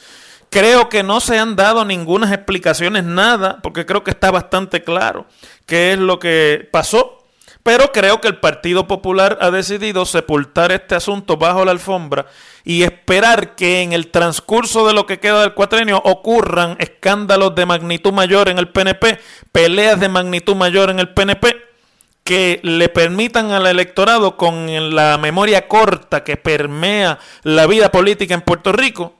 Creo 0.50 0.90
que 0.90 1.04
no 1.04 1.20
se 1.20 1.38
han 1.38 1.56
dado 1.56 1.86
ninguna 1.86 2.34
explicaciones, 2.34 3.04
nada, 3.04 3.60
porque 3.62 3.86
creo 3.86 4.04
que 4.04 4.12
está 4.12 4.32
bastante 4.32 4.84
claro 4.84 5.28
qué 5.68 5.94
es 5.94 6.00
lo 6.00 6.18
que 6.18 6.68
pasó 6.72 7.21
pero 7.64 7.92
creo 7.92 8.22
que 8.22 8.28
el 8.28 8.38
Partido 8.38 8.88
Popular 8.88 9.38
ha 9.42 9.52
decidido 9.52 10.06
sepultar 10.06 10.72
este 10.72 10.96
asunto 10.96 11.38
bajo 11.38 11.64
la 11.64 11.72
alfombra 11.72 12.26
y 12.64 12.84
esperar 12.84 13.56
que 13.56 13.82
en 13.82 13.94
el 13.94 14.08
transcurso 14.08 14.88
de 14.88 14.94
lo 14.94 15.06
que 15.06 15.20
queda 15.20 15.42
del 15.42 15.54
cuatrenio 15.54 16.02
ocurran 16.04 16.76
escándalos 16.80 17.54
de 17.56 17.66
magnitud 17.66 18.14
mayor 18.14 18.50
en 18.50 18.58
el 18.58 18.70
PNP, 18.70 19.20
peleas 19.52 20.00
de 20.00 20.10
magnitud 20.10 20.56
mayor 20.56 20.90
en 20.90 21.00
el 21.00 21.10
PNP, 21.10 21.56
que 22.24 22.60
le 22.64 22.90
permitan 22.90 23.52
al 23.52 23.68
electorado 23.68 24.38
con 24.38 24.96
la 24.96 25.18
memoria 25.18 25.68
corta 25.68 26.24
que 26.24 26.38
permea 26.38 27.20
la 27.44 27.68
vida 27.68 27.92
política 27.92 28.34
en 28.34 28.42
Puerto 28.42 28.72
Rico, 28.72 29.16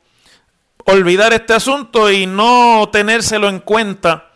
olvidar 0.86 1.34
este 1.34 1.54
asunto 1.54 2.12
y 2.12 2.26
no 2.26 2.90
tenérselo 2.92 3.50
en 3.50 3.60
cuenta 3.60 4.31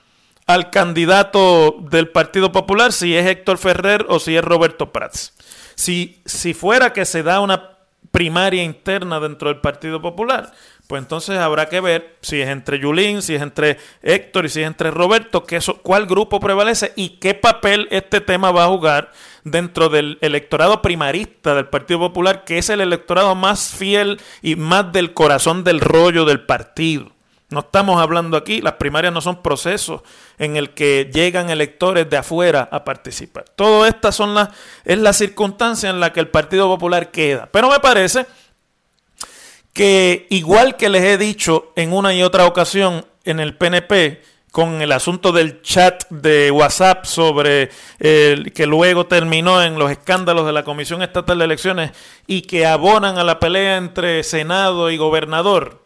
al 0.46 0.70
candidato 0.70 1.78
del 1.90 2.10
Partido 2.10 2.52
Popular, 2.52 2.94
si 2.94 3.16
es 3.16 3.26
Héctor 3.26 3.58
Ferrer 3.58 4.06
o 4.10 4.20
si 4.20 4.36
es 4.36 4.44
Roberto 4.44 4.92
Prats. 4.92 5.34
Si, 5.76 6.22
si 6.26 6.54
fuera 6.54 6.94
que 6.94 7.06
se 7.06 7.24
da 7.24 7.40
una 7.40 7.72
primaria 8.12 8.64
interna 8.64 9.20
dentro 9.20 9.50
del 9.50 9.60
Partido 9.60 10.02
Popular, 10.02 10.54
pues 10.88 11.02
entonces 11.02 11.38
habrá 11.38 11.68
que 11.68 11.82
ver 11.82 12.18
si 12.22 12.42
es 12.42 12.48
entre 12.50 12.80
Yulín, 12.80 13.22
si 13.22 13.36
es 13.36 13.42
entre 13.42 13.78
Héctor 14.04 14.46
y 14.46 14.50
si 14.50 14.62
es 14.62 14.68
entre 14.68 14.92
Roberto, 14.92 15.44
que 15.44 15.58
eso, 15.58 15.82
cuál 15.82 16.06
grupo 16.06 16.40
prevalece 16.40 16.94
y 16.96 17.18
qué 17.18 17.34
papel 17.34 17.88
este 17.92 18.22
tema 18.22 18.52
va 18.52 18.66
a 18.66 18.70
jugar 18.70 19.12
dentro 19.44 19.90
del 19.90 20.18
electorado 20.22 20.82
primarista 20.82 21.56
del 21.56 21.68
Partido 21.68 22.00
Popular, 22.00 22.44
que 22.46 22.60
es 22.60 22.70
el 22.70 22.82
electorado 22.82 23.36
más 23.36 23.74
fiel 23.74 24.22
y 24.42 24.56
más 24.56 24.92
del 24.94 25.14
corazón 25.14 25.64
del 25.64 25.82
rollo 25.82 26.24
del 26.26 26.46
partido. 26.46 27.15
No 27.56 27.62
estamos 27.62 28.02
hablando 28.02 28.36
aquí, 28.36 28.60
las 28.60 28.74
primarias 28.74 29.14
no 29.14 29.22
son 29.22 29.42
procesos 29.42 30.02
en 30.38 30.58
el 30.58 30.72
que 30.72 31.10
llegan 31.14 31.50
electores 31.50 32.10
de 32.10 32.18
afuera 32.18 32.68
a 32.70 32.84
participar. 32.84 33.46
Todo 33.56 33.86
estas 33.86 34.14
son 34.14 34.36
las 34.36 34.50
es 34.84 34.98
la 34.98 35.14
circunstancia 35.14 35.90
en 35.90 36.02
la 36.02 36.12
que 36.12 36.20
el 36.20 36.28
Partido 36.28 36.68
Popular 36.68 37.12
queda. 37.12 37.48
Pero 37.50 37.70
me 37.70 37.80
parece 37.80 38.26
que 39.72 40.28
igual 40.32 40.76
que 40.76 40.90
les 40.90 41.04
he 41.04 41.18
dicho 41.18 41.72
en 41.78 41.94
una 41.94 42.14
y 42.14 42.24
otra 42.24 42.46
ocasión 42.46 43.06
en 43.24 43.40
el 43.40 43.56
PNP 43.56 44.22
con 44.52 44.82
el 44.82 44.92
asunto 44.92 45.32
del 45.32 45.62
chat 45.62 46.10
de 46.10 46.52
WhatsApp 46.52 47.06
sobre 47.06 47.70
el 48.00 48.52
que 48.52 48.66
luego 48.66 49.06
terminó 49.06 49.64
en 49.64 49.80
los 49.80 49.92
escándalos 49.92 50.46
de 50.46 50.52
la 50.52 50.64
Comisión 50.64 51.02
Estatal 51.02 51.40
de 51.40 51.46
Elecciones 51.46 51.92
y 52.28 52.42
que 52.42 52.66
abonan 52.66 53.18
a 53.18 53.24
la 53.24 53.40
pelea 53.40 53.78
entre 53.78 54.24
Senado 54.24 54.92
y 54.92 54.98
gobernador 54.98 55.85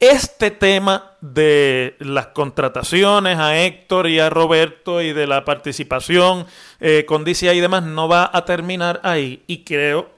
este 0.00 0.50
tema 0.50 1.12
de 1.20 1.96
las 2.00 2.28
contrataciones 2.28 3.38
a 3.38 3.58
Héctor 3.58 4.08
y 4.08 4.20
a 4.20 4.28
Roberto 4.28 5.00
y 5.00 5.12
de 5.12 5.26
la 5.26 5.44
participación 5.44 6.46
eh, 6.80 7.04
con 7.06 7.24
DCI 7.24 7.48
y 7.50 7.60
demás 7.60 7.82
no 7.82 8.06
va 8.08 8.30
a 8.32 8.44
terminar 8.44 9.00
ahí 9.04 9.42
y 9.46 9.64
creo 9.64 10.10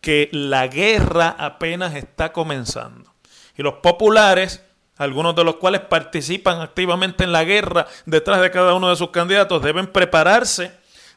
que 0.00 0.28
la 0.32 0.68
guerra 0.68 1.34
apenas 1.38 1.94
está 1.94 2.32
comenzando. 2.32 3.12
Y 3.56 3.62
los 3.62 3.74
populares, 3.74 4.62
algunos 4.96 5.34
de 5.34 5.44
los 5.44 5.56
cuales 5.56 5.80
participan 5.82 6.60
activamente 6.60 7.24
en 7.24 7.32
la 7.32 7.44
guerra 7.44 7.86
detrás 8.06 8.40
de 8.40 8.50
cada 8.50 8.74
uno 8.74 8.88
de 8.88 8.96
sus 8.96 9.10
candidatos, 9.10 9.62
deben 9.62 9.88
prepararse 9.88 10.72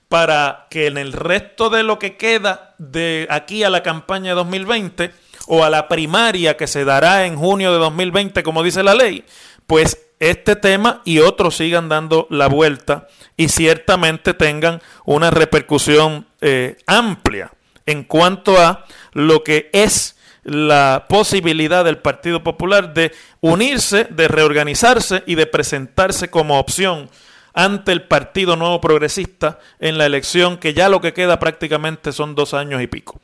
para 0.10 0.68
que 0.70 0.88
en 0.88 0.98
el 0.98 1.14
resto 1.14 1.70
de 1.70 1.84
lo 1.84 2.00
que 2.00 2.18
queda 2.18 2.74
de 2.80 3.28
aquí 3.30 3.64
a 3.64 3.70
la 3.70 3.84
campaña 3.84 4.34
2020 4.34 5.12
o 5.52 5.64
a 5.64 5.70
la 5.72 5.88
primaria 5.88 6.56
que 6.56 6.68
se 6.68 6.86
dará 6.86 7.26
en 7.26 7.36
junio 7.36 7.74
de 7.74 7.80
2020, 7.80 8.44
como 8.44 8.62
dice 8.62 8.84
la 8.84 8.94
ley, 8.94 9.26
pues 9.66 9.98
este 10.20 10.56
tema 10.56 11.02
y 11.06 11.20
otros 11.20 11.58
sigan 11.58 11.90
dando 11.90 12.28
la 12.30 12.48
vuelta 12.48 13.08
y 13.36 13.50
ciertamente 13.50 14.36
tengan 14.36 14.80
una 15.06 15.32
repercusión 15.32 16.28
eh, 16.40 16.78
amplia 16.86 17.52
en 17.88 18.04
cuanto 18.04 18.62
a 18.62 18.86
lo 19.14 19.44
que 19.44 19.72
es 19.74 20.18
la 20.44 21.08
posibilidad 21.10 21.84
del 21.84 21.98
Partido 21.98 22.44
Popular 22.44 22.94
de 22.94 23.12
unirse, 23.42 24.06
de 24.06 24.28
reorganizarse 24.28 25.24
y 25.26 25.34
de 25.34 25.48
presentarse 25.48 26.30
como 26.30 26.60
opción 26.60 27.10
ante 27.56 27.92
el 27.92 28.04
Partido 28.04 28.56
Nuevo 28.56 28.82
Progresista 28.82 29.58
en 29.80 29.98
la 29.98 30.06
elección 30.06 30.58
que 30.58 30.76
ya 30.76 30.90
lo 30.90 31.02
que 31.02 31.14
queda 31.14 31.40
prácticamente 31.40 32.12
son 32.12 32.36
dos 32.36 32.54
años 32.54 32.84
y 32.84 32.88
pico. 32.88 33.20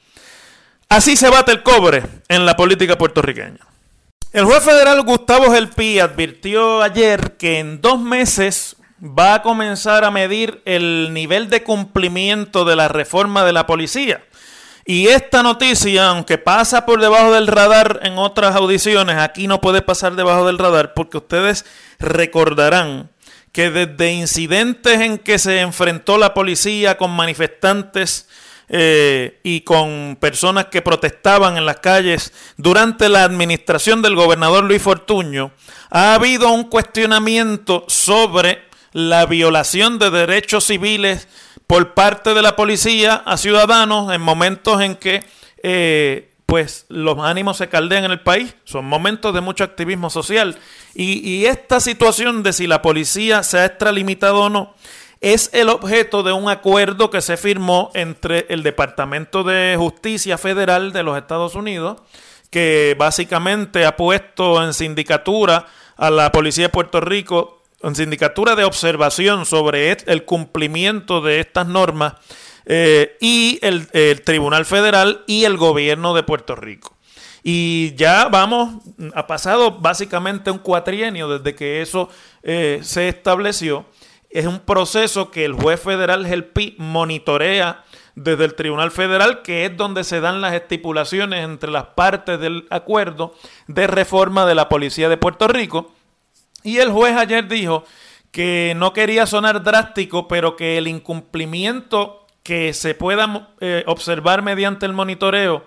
Así 0.89 1.15
se 1.15 1.29
bate 1.29 1.51
el 1.51 1.63
cobre 1.63 2.03
en 2.27 2.45
la 2.45 2.55
política 2.55 2.97
puertorriqueña. 2.97 3.59
El 4.31 4.45
juez 4.45 4.63
federal 4.63 5.01
Gustavo 5.03 5.51
Gelpi 5.51 5.99
advirtió 5.99 6.81
ayer 6.81 7.37
que 7.37 7.59
en 7.59 7.81
dos 7.81 7.99
meses 7.99 8.75
va 9.01 9.35
a 9.35 9.41
comenzar 9.41 10.03
a 10.03 10.11
medir 10.11 10.61
el 10.65 11.13
nivel 11.13 11.49
de 11.49 11.63
cumplimiento 11.63 12.65
de 12.65 12.75
la 12.75 12.87
reforma 12.87 13.43
de 13.43 13.53
la 13.53 13.65
policía. 13.65 14.23
Y 14.85 15.07
esta 15.07 15.41
noticia, 15.41 16.09
aunque 16.09 16.37
pasa 16.37 16.85
por 16.85 17.01
debajo 17.01 17.33
del 17.33 17.47
radar 17.47 18.01
en 18.03 18.17
otras 18.17 18.55
audiciones, 18.55 19.17
aquí 19.17 19.47
no 19.47 19.59
puede 19.59 19.81
pasar 19.81 20.15
debajo 20.15 20.45
del 20.45 20.59
radar 20.59 20.93
porque 20.93 21.17
ustedes 21.17 21.65
recordarán 21.97 23.09
que 23.51 23.71
desde 23.71 24.13
incidentes 24.13 24.99
en 24.99 25.17
que 25.17 25.39
se 25.39 25.61
enfrentó 25.61 26.17
la 26.17 26.33
policía 26.33 26.97
con 26.97 27.09
manifestantes 27.11 28.27
eh, 28.67 29.39
y 29.43 29.61
con 29.61 30.17
personas 30.19 30.65
que 30.65 30.81
protestaban 30.81 31.57
en 31.57 31.65
las 31.65 31.77
calles 31.77 32.33
durante 32.57 33.09
la 33.09 33.23
administración 33.23 34.01
del 34.01 34.15
gobernador 34.15 34.63
Luis 34.63 34.81
Fortuño, 34.81 35.51
ha 35.89 36.15
habido 36.15 36.51
un 36.51 36.63
cuestionamiento 36.63 37.85
sobre 37.87 38.63
la 38.91 39.25
violación 39.25 39.99
de 39.99 40.09
derechos 40.09 40.63
civiles 40.63 41.27
por 41.67 41.93
parte 41.93 42.33
de 42.33 42.41
la 42.41 42.55
policía 42.55 43.15
a 43.25 43.37
ciudadanos 43.37 44.13
en 44.13 44.21
momentos 44.21 44.81
en 44.81 44.95
que 44.95 45.23
eh, 45.61 46.31
pues 46.45 46.85
los 46.89 47.19
ánimos 47.19 47.57
se 47.57 47.69
caldean 47.69 48.05
en 48.05 48.11
el 48.11 48.21
país, 48.21 48.55
son 48.65 48.85
momentos 48.85 49.33
de 49.33 49.41
mucho 49.41 49.63
activismo 49.63 50.09
social. 50.09 50.57
Y, 50.93 51.27
y 51.27 51.45
esta 51.47 51.79
situación 51.79 52.43
de 52.43 52.53
si 52.53 52.67
la 52.67 52.81
policía 52.81 53.43
se 53.43 53.57
ha 53.59 53.65
extralimitado 53.65 54.41
o 54.41 54.49
no, 54.49 54.75
es 55.21 55.49
el 55.53 55.69
objeto 55.69 56.23
de 56.23 56.33
un 56.33 56.49
acuerdo 56.49 57.09
que 57.09 57.21
se 57.21 57.37
firmó 57.37 57.91
entre 57.93 58.45
el 58.49 58.63
Departamento 58.63 59.43
de 59.43 59.75
Justicia 59.77 60.37
Federal 60.37 60.93
de 60.93 61.03
los 61.03 61.17
Estados 61.17 61.55
Unidos, 61.55 62.01
que 62.49 62.95
básicamente 62.97 63.85
ha 63.85 63.95
puesto 63.95 64.63
en 64.63 64.73
sindicatura 64.73 65.67
a 65.97 66.09
la 66.09 66.31
Policía 66.31 66.65
de 66.65 66.69
Puerto 66.69 67.01
Rico, 67.01 67.63
en 67.81 67.95
sindicatura 67.95 68.55
de 68.55 68.63
observación 68.63 69.45
sobre 69.45 69.91
el 69.91 70.25
cumplimiento 70.25 71.21
de 71.21 71.39
estas 71.39 71.67
normas, 71.67 72.13
eh, 72.65 73.17
y 73.21 73.59
el, 73.61 73.87
Tribunal 74.23 74.65
Federal 74.65 75.23
y 75.27 75.43
el 75.43 75.57
gobierno 75.57 76.15
de 76.15 76.23
Puerto 76.23 76.55
Rico. 76.55 76.93
Y 77.43 77.93
ya 77.93 78.27
vamos, 78.27 78.81
ha 79.13 79.27
pasado 79.27 79.71
básicamente 79.79 80.49
un 80.49 80.57
cuatrienio 80.57 81.29
desde 81.29 81.53
que 81.53 81.83
eso 81.83 82.09
eh, 82.41 82.79
se 82.81 83.07
estableció 83.07 83.85
es 84.35 84.45
un 84.45 84.59
proceso 84.59 85.31
que 85.31 85.45
el 85.45 85.53
juez 85.53 85.79
federal 85.79 86.27
Gelpi 86.27 86.75
monitorea 86.77 87.85
desde 88.15 88.43
el 88.43 88.55
Tribunal 88.55 88.91
Federal, 88.91 89.41
que 89.41 89.65
es 89.65 89.77
donde 89.77 90.03
se 90.03 90.19
dan 90.19 90.41
las 90.41 90.53
estipulaciones 90.53 91.45
entre 91.45 91.71
las 91.71 91.85
partes 91.95 92.37
del 92.37 92.67
acuerdo 92.69 93.33
de 93.67 93.87
reforma 93.87 94.45
de 94.45 94.55
la 94.55 94.67
Policía 94.67 95.07
de 95.07 95.15
Puerto 95.15 95.47
Rico. 95.47 95.93
Y 96.63 96.79
el 96.79 96.91
juez 96.91 97.15
ayer 97.15 97.47
dijo 97.47 97.85
que 98.31 98.73
no 98.75 98.91
quería 98.91 99.25
sonar 99.25 99.63
drástico, 99.63 100.27
pero 100.27 100.57
que 100.57 100.77
el 100.77 100.89
incumplimiento 100.89 102.27
que 102.43 102.73
se 102.73 102.93
pueda 102.93 103.53
eh, 103.61 103.85
observar 103.87 104.41
mediante 104.41 104.85
el 104.85 104.91
monitoreo 104.91 105.63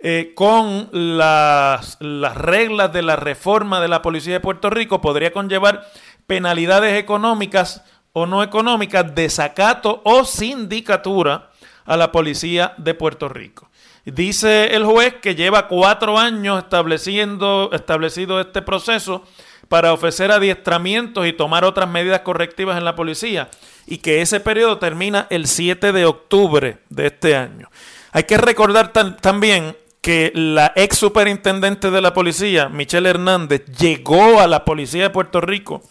eh, 0.00 0.32
con 0.34 0.88
las, 0.90 1.96
las 2.00 2.36
reglas 2.36 2.92
de 2.92 3.02
la 3.02 3.14
reforma 3.14 3.80
de 3.80 3.86
la 3.86 4.02
Policía 4.02 4.32
de 4.32 4.40
Puerto 4.40 4.70
Rico 4.70 5.00
podría 5.00 5.32
conllevar 5.32 5.86
penalidades 6.26 6.98
económicas 6.98 7.84
o 8.18 8.26
no 8.26 8.42
económicas, 8.42 9.14
desacato 9.14 10.00
o 10.04 10.24
sindicatura 10.24 11.50
a 11.84 11.96
la 11.96 12.12
Policía 12.12 12.74
de 12.76 12.94
Puerto 12.94 13.28
Rico. 13.28 13.68
Dice 14.04 14.74
el 14.74 14.84
juez 14.84 15.14
que 15.20 15.34
lleva 15.34 15.68
cuatro 15.68 16.18
años 16.18 16.62
estableciendo, 16.62 17.70
establecido 17.72 18.40
este 18.40 18.62
proceso 18.62 19.22
para 19.68 19.92
ofrecer 19.92 20.32
adiestramientos 20.32 21.26
y 21.26 21.32
tomar 21.32 21.64
otras 21.64 21.88
medidas 21.88 22.20
correctivas 22.20 22.78
en 22.78 22.84
la 22.84 22.94
policía 22.94 23.48
y 23.86 23.98
que 23.98 24.22
ese 24.22 24.40
periodo 24.40 24.78
termina 24.78 25.26
el 25.30 25.46
7 25.46 25.92
de 25.92 26.06
octubre 26.06 26.78
de 26.88 27.06
este 27.06 27.36
año. 27.36 27.70
Hay 28.12 28.24
que 28.24 28.38
recordar 28.38 28.92
también 28.92 29.76
que 30.00 30.32
la 30.34 30.72
ex 30.74 30.96
superintendente 30.96 31.90
de 31.90 32.00
la 32.00 32.14
policía, 32.14 32.68
Michelle 32.68 33.10
Hernández, 33.10 33.64
llegó 33.78 34.40
a 34.40 34.46
la 34.46 34.64
policía 34.64 35.04
de 35.04 35.10
Puerto 35.10 35.40
Rico 35.40 35.82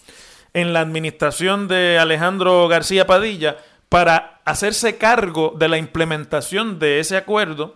en 0.57 0.73
la 0.73 0.79
administración 0.79 1.67
de 1.67 1.99
Alejandro 1.99 2.67
García 2.67 3.05
Padilla 3.05 3.57
para 3.89 4.41
hacerse 4.43 4.97
cargo 4.97 5.53
de 5.55 5.67
la 5.67 5.77
implementación 5.77 6.79
de 6.79 6.99
ese 6.99 7.15
acuerdo 7.15 7.75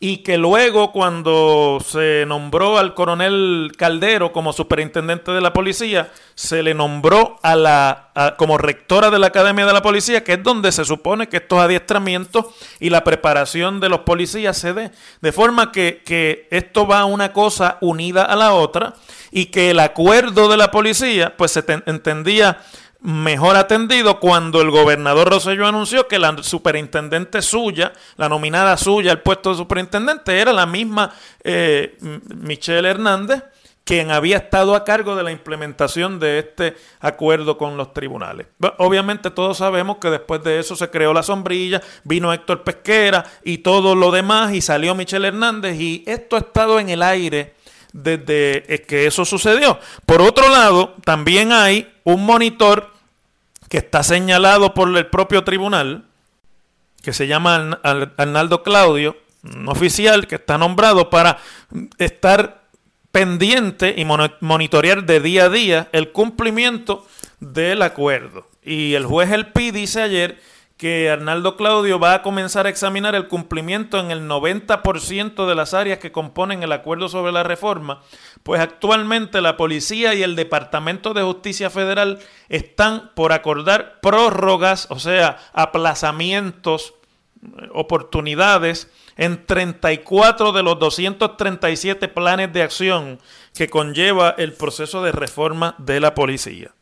y 0.00 0.18
que 0.18 0.38
luego 0.38 0.92
cuando 0.92 1.78
se 1.84 2.24
nombró 2.26 2.78
al 2.78 2.94
coronel 2.94 3.72
Caldero 3.76 4.32
como 4.32 4.52
superintendente 4.52 5.32
de 5.32 5.40
la 5.40 5.52
policía, 5.52 6.12
se 6.36 6.62
le 6.62 6.72
nombró 6.72 7.36
a 7.42 7.56
la 7.56 8.04
como 8.36 8.58
rectora 8.58 9.10
de 9.10 9.18
la 9.18 9.28
Academia 9.28 9.66
de 9.66 9.72
la 9.72 9.82
Policía, 9.82 10.22
que 10.22 10.34
es 10.34 10.42
donde 10.42 10.70
se 10.70 10.84
supone 10.84 11.28
que 11.28 11.38
estos 11.38 11.58
adiestramientos 11.58 12.46
y 12.78 12.90
la 12.90 13.02
preparación 13.02 13.80
de 13.80 13.88
los 13.88 14.00
policías 14.00 14.56
se 14.56 14.72
dé. 14.72 14.92
De 15.20 15.32
forma 15.32 15.72
que, 15.72 16.02
que 16.04 16.46
esto 16.50 16.86
va 16.86 17.04
una 17.04 17.32
cosa 17.32 17.78
unida 17.80 18.22
a 18.22 18.36
la 18.36 18.52
otra 18.52 18.94
y 19.32 19.46
que 19.46 19.70
el 19.70 19.80
acuerdo 19.80 20.48
de 20.48 20.56
la 20.56 20.70
policía 20.70 21.36
pues 21.36 21.52
se 21.52 21.64
entendía 21.86 22.58
mejor 23.00 23.56
atendido 23.56 24.18
cuando 24.18 24.60
el 24.60 24.70
gobernador 24.70 25.30
Rosselló 25.30 25.66
anunció 25.66 26.08
que 26.08 26.18
la 26.18 26.42
superintendente 26.42 27.42
suya, 27.42 27.92
la 28.16 28.28
nominada 28.28 28.76
suya 28.76 29.12
al 29.12 29.22
puesto 29.22 29.50
de 29.50 29.56
superintendente, 29.56 30.40
era 30.40 30.52
la 30.52 30.66
misma 30.66 31.12
eh, 31.44 31.96
Michelle 32.00 32.88
Hernández, 32.88 33.42
quien 33.88 34.10
había 34.10 34.36
estado 34.36 34.74
a 34.74 34.84
cargo 34.84 35.16
de 35.16 35.22
la 35.22 35.32
implementación 35.32 36.20
de 36.20 36.40
este 36.40 36.76
acuerdo 37.00 37.56
con 37.56 37.78
los 37.78 37.94
tribunales. 37.94 38.48
Obviamente 38.76 39.30
todos 39.30 39.56
sabemos 39.56 39.96
que 39.96 40.10
después 40.10 40.44
de 40.44 40.58
eso 40.58 40.76
se 40.76 40.90
creó 40.90 41.14
la 41.14 41.22
sombrilla, 41.22 41.80
vino 42.04 42.30
Héctor 42.30 42.64
Pesquera 42.64 43.24
y 43.44 43.58
todo 43.58 43.94
lo 43.94 44.10
demás 44.10 44.52
y 44.52 44.60
salió 44.60 44.94
Michelle 44.94 45.28
Hernández 45.28 45.80
y 45.80 46.04
esto 46.06 46.36
ha 46.36 46.40
estado 46.40 46.78
en 46.80 46.90
el 46.90 47.02
aire 47.02 47.54
desde 48.02 48.74
eh, 48.74 48.82
que 48.82 49.06
eso 49.06 49.24
sucedió. 49.24 49.78
Por 50.06 50.20
otro 50.22 50.48
lado, 50.48 50.94
también 51.04 51.52
hay 51.52 51.92
un 52.04 52.24
monitor 52.24 52.92
que 53.68 53.78
está 53.78 54.02
señalado 54.02 54.74
por 54.74 54.96
el 54.96 55.06
propio 55.06 55.44
tribunal, 55.44 56.04
que 57.02 57.12
se 57.12 57.26
llama 57.26 57.80
Arnaldo 57.82 58.62
Claudio, 58.62 59.16
un 59.42 59.68
oficial 59.68 60.26
que 60.26 60.36
está 60.36 60.58
nombrado 60.58 61.10
para 61.10 61.38
estar 61.98 62.62
pendiente 63.12 63.94
y 63.96 64.04
monitorear 64.04 65.04
de 65.04 65.20
día 65.20 65.44
a 65.44 65.48
día 65.48 65.88
el 65.92 66.12
cumplimiento 66.12 67.06
del 67.40 67.82
acuerdo. 67.82 68.48
Y 68.62 68.94
el 68.94 69.06
juez 69.06 69.30
El 69.30 69.52
Pi 69.52 69.70
dice 69.70 70.02
ayer 70.02 70.40
que 70.78 71.10
Arnaldo 71.10 71.56
Claudio 71.56 71.98
va 71.98 72.14
a 72.14 72.22
comenzar 72.22 72.66
a 72.66 72.68
examinar 72.68 73.16
el 73.16 73.26
cumplimiento 73.26 73.98
en 73.98 74.12
el 74.12 74.28
90% 74.28 75.48
de 75.48 75.54
las 75.56 75.74
áreas 75.74 75.98
que 75.98 76.12
componen 76.12 76.62
el 76.62 76.70
acuerdo 76.70 77.08
sobre 77.08 77.32
la 77.32 77.42
reforma, 77.42 78.00
pues 78.44 78.60
actualmente 78.60 79.40
la 79.40 79.56
policía 79.56 80.14
y 80.14 80.22
el 80.22 80.36
Departamento 80.36 81.14
de 81.14 81.24
Justicia 81.24 81.68
Federal 81.68 82.20
están 82.48 83.10
por 83.16 83.32
acordar 83.32 83.98
prórrogas, 84.00 84.86
o 84.90 85.00
sea, 85.00 85.38
aplazamientos, 85.52 86.94
oportunidades 87.72 88.88
en 89.16 89.44
34 89.46 90.52
de 90.52 90.62
los 90.62 90.78
237 90.78 92.06
planes 92.06 92.52
de 92.52 92.62
acción 92.62 93.18
que 93.52 93.68
conlleva 93.68 94.36
el 94.38 94.52
proceso 94.52 95.02
de 95.02 95.10
reforma 95.10 95.74
de 95.78 95.98
la 95.98 96.14
policía. 96.14 96.72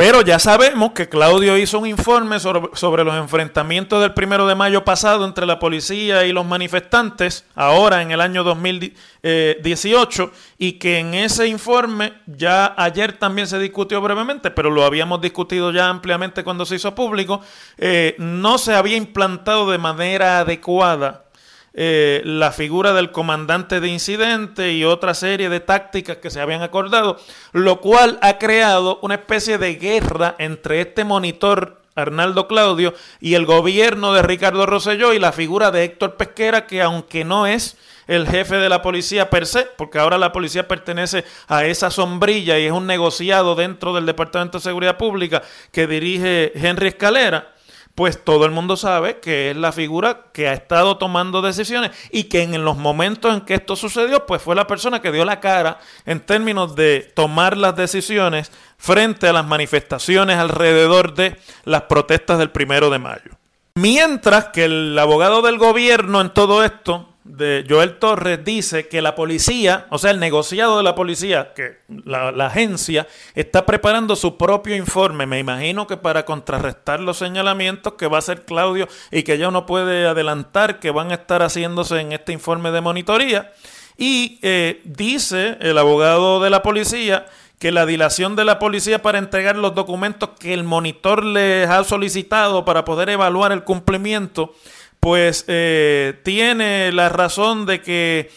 Pero 0.00 0.22
ya 0.22 0.38
sabemos 0.38 0.92
que 0.92 1.10
Claudio 1.10 1.58
hizo 1.58 1.78
un 1.78 1.86
informe 1.86 2.40
sobre, 2.40 3.04
los 3.04 3.14
enfrentamientos 3.16 4.00
del 4.00 4.14
primero 4.14 4.46
de 4.46 4.54
mayo 4.54 4.82
pasado 4.82 5.26
entre 5.26 5.44
la 5.44 5.58
policía 5.58 6.24
y 6.24 6.32
los 6.32 6.46
manifestantes, 6.46 7.44
ahora 7.54 8.00
en 8.00 8.10
el 8.10 8.22
año 8.22 8.42
2018, 8.42 10.32
y 10.56 10.72
que 10.78 11.00
en 11.00 11.12
ese 11.12 11.48
informe 11.48 12.14
ya 12.24 12.72
ayer 12.78 13.12
también 13.12 13.46
se 13.46 13.58
discutió 13.58 14.00
brevemente, 14.00 14.50
pero 14.50 14.70
lo 14.70 14.86
habíamos 14.86 15.20
discutido 15.20 15.70
ya 15.70 15.90
ampliamente 15.90 16.44
cuando 16.44 16.64
se 16.64 16.76
hizo 16.76 16.94
público, 16.94 17.42
eh, 17.76 18.14
no 18.16 18.56
se 18.56 18.74
había 18.74 18.96
implantado 18.96 19.70
de 19.70 19.76
manera 19.76 20.38
adecuada 20.38 21.24
eh, 21.72 22.22
la 22.24 22.52
figura 22.52 22.92
del 22.92 23.12
comandante 23.12 23.80
de 23.80 23.88
incidente 23.88 24.72
y 24.72 24.84
otra 24.84 25.14
serie 25.14 25.48
de 25.48 25.60
tácticas 25.60 26.16
que 26.16 26.30
se 26.30 26.40
habían 26.40 26.62
acordado, 26.62 27.18
lo 27.52 27.80
cual 27.80 28.18
ha 28.22 28.38
creado 28.38 28.98
una 29.02 29.14
especie 29.14 29.58
de 29.58 29.76
guerra 29.76 30.34
entre 30.38 30.80
este 30.80 31.04
monitor 31.04 31.80
Arnaldo 31.94 32.48
Claudio 32.48 32.94
y 33.20 33.34
el 33.34 33.46
gobierno 33.46 34.12
de 34.12 34.22
Ricardo 34.22 34.66
Rosselló 34.66 35.12
y 35.12 35.18
la 35.18 35.32
figura 35.32 35.70
de 35.70 35.84
Héctor 35.84 36.16
Pesquera, 36.16 36.66
que 36.66 36.82
aunque 36.82 37.24
no 37.24 37.46
es 37.46 37.76
el 38.06 38.26
jefe 38.26 38.56
de 38.56 38.68
la 38.68 38.82
policía 38.82 39.30
per 39.30 39.46
se, 39.46 39.62
porque 39.76 39.98
ahora 39.98 40.18
la 40.18 40.32
policía 40.32 40.66
pertenece 40.66 41.24
a 41.46 41.64
esa 41.64 41.90
sombrilla 41.90 42.58
y 42.58 42.66
es 42.66 42.72
un 42.72 42.86
negociado 42.86 43.54
dentro 43.54 43.94
del 43.94 44.06
Departamento 44.06 44.58
de 44.58 44.64
Seguridad 44.64 44.96
Pública 44.96 45.42
que 45.70 45.86
dirige 45.86 46.52
Henry 46.54 46.88
Escalera, 46.88 47.52
pues 47.94 48.24
todo 48.24 48.46
el 48.46 48.50
mundo 48.50 48.76
sabe 48.76 49.20
que 49.20 49.50
es 49.50 49.56
la 49.56 49.72
figura 49.72 50.26
que 50.32 50.48
ha 50.48 50.52
estado 50.52 50.96
tomando 50.96 51.42
decisiones 51.42 51.90
y 52.10 52.24
que 52.24 52.42
en 52.42 52.64
los 52.64 52.76
momentos 52.76 53.34
en 53.34 53.42
que 53.42 53.54
esto 53.54 53.76
sucedió, 53.76 54.26
pues 54.26 54.40
fue 54.40 54.54
la 54.54 54.66
persona 54.66 55.02
que 55.02 55.12
dio 55.12 55.24
la 55.24 55.40
cara 55.40 55.78
en 56.06 56.20
términos 56.20 56.74
de 56.76 57.12
tomar 57.14 57.56
las 57.56 57.76
decisiones 57.76 58.52
frente 58.78 59.28
a 59.28 59.32
las 59.32 59.46
manifestaciones 59.46 60.38
alrededor 60.38 61.14
de 61.14 61.36
las 61.64 61.82
protestas 61.82 62.38
del 62.38 62.50
primero 62.50 62.90
de 62.90 62.98
mayo. 62.98 63.32
Mientras 63.74 64.46
que 64.46 64.64
el 64.64 64.98
abogado 64.98 65.42
del 65.42 65.58
gobierno 65.58 66.20
en 66.20 66.30
todo 66.30 66.64
esto 66.64 67.09
de 67.36 67.64
Joel 67.68 67.98
Torres 67.98 68.44
dice 68.44 68.88
que 68.88 69.02
la 69.02 69.14
policía, 69.14 69.86
o 69.90 69.98
sea, 69.98 70.10
el 70.10 70.20
negociado 70.20 70.76
de 70.76 70.82
la 70.82 70.94
policía, 70.94 71.52
que 71.54 71.78
la, 72.04 72.28
agencia, 72.46 73.06
está 73.34 73.66
preparando 73.66 74.16
su 74.16 74.36
propio 74.36 74.76
informe. 74.76 75.26
Me 75.26 75.38
imagino 75.38 75.86
que 75.86 75.96
para 75.96 76.24
contrarrestar 76.24 77.00
los 77.00 77.18
señalamientos 77.18 77.94
que 77.94 78.06
va 78.06 78.16
a 78.16 78.20
hacer 78.20 78.44
Claudio 78.44 78.88
y 79.10 79.22
que 79.22 79.38
ya 79.38 79.50
no 79.50 79.66
puede 79.66 80.06
adelantar 80.06 80.80
que 80.80 80.90
van 80.90 81.10
a 81.10 81.14
estar 81.14 81.42
haciéndose 81.42 82.00
en 82.00 82.12
este 82.12 82.32
informe 82.32 82.70
de 82.70 82.80
monitoría. 82.80 83.52
Y 83.96 84.38
eh, 84.42 84.80
dice 84.84 85.58
el 85.60 85.78
abogado 85.78 86.40
de 86.40 86.50
la 86.50 86.62
policía 86.62 87.26
que 87.58 87.70
la 87.70 87.84
dilación 87.84 88.36
de 88.36 88.46
la 88.46 88.58
policía 88.58 89.02
para 89.02 89.18
entregar 89.18 89.56
los 89.56 89.74
documentos 89.74 90.30
que 90.38 90.54
el 90.54 90.64
monitor 90.64 91.22
les 91.22 91.68
ha 91.68 91.84
solicitado 91.84 92.64
para 92.64 92.86
poder 92.86 93.10
evaluar 93.10 93.52
el 93.52 93.64
cumplimiento 93.64 94.54
pues 95.00 95.46
eh, 95.48 96.20
tiene 96.22 96.92
la 96.92 97.08
razón 97.08 97.64
de 97.64 97.80
que 97.80 98.30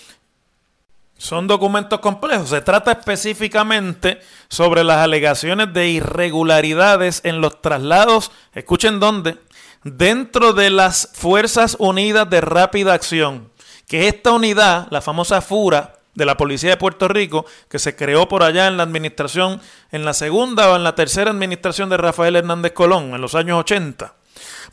son 1.18 1.48
documentos 1.48 2.00
complejos. 2.00 2.50
Se 2.50 2.62
trata 2.62 2.94
específicamente 2.94 4.22
sobre 4.48 4.84
las 4.84 4.98
alegaciones 5.00 5.74
de 5.74 5.90
irregularidades 5.90 7.22
en 7.26 7.42
los 7.42 7.62
traslados, 7.62 8.32
escuchen 8.54 9.00
dónde, 9.00 9.38
dentro 9.84 10.54
de 10.54 10.70
las 10.70 11.10
Fuerzas 11.14 11.76
Unidas 11.80 12.30
de 12.30 12.42
Rápida 12.42 12.94
Acción, 12.94 13.52
que 13.88 14.08
esta 14.08 14.32
unidad, 14.32 14.88
la 14.90 15.02
famosa 15.02 15.42
FURA, 15.42 15.96
de 16.16 16.26
la 16.26 16.38
Policía 16.38 16.70
de 16.70 16.78
Puerto 16.78 17.08
Rico, 17.08 17.46
que 17.70 17.80
se 17.80 17.96
creó 17.96 18.28
por 18.28 18.44
allá 18.44 18.68
en 18.68 18.78
la 18.78 18.84
administración, 18.84 19.60
en 19.92 20.06
la 20.06 20.14
segunda 20.14 20.70
o 20.70 20.76
en 20.76 20.84
la 20.84 20.94
tercera 20.94 21.32
administración 21.32 21.90
de 21.90 21.98
Rafael 21.98 22.36
Hernández 22.36 22.74
Colón, 22.74 23.16
en 23.16 23.22
los 23.22 23.34
años 23.34 23.60
80 23.62 24.14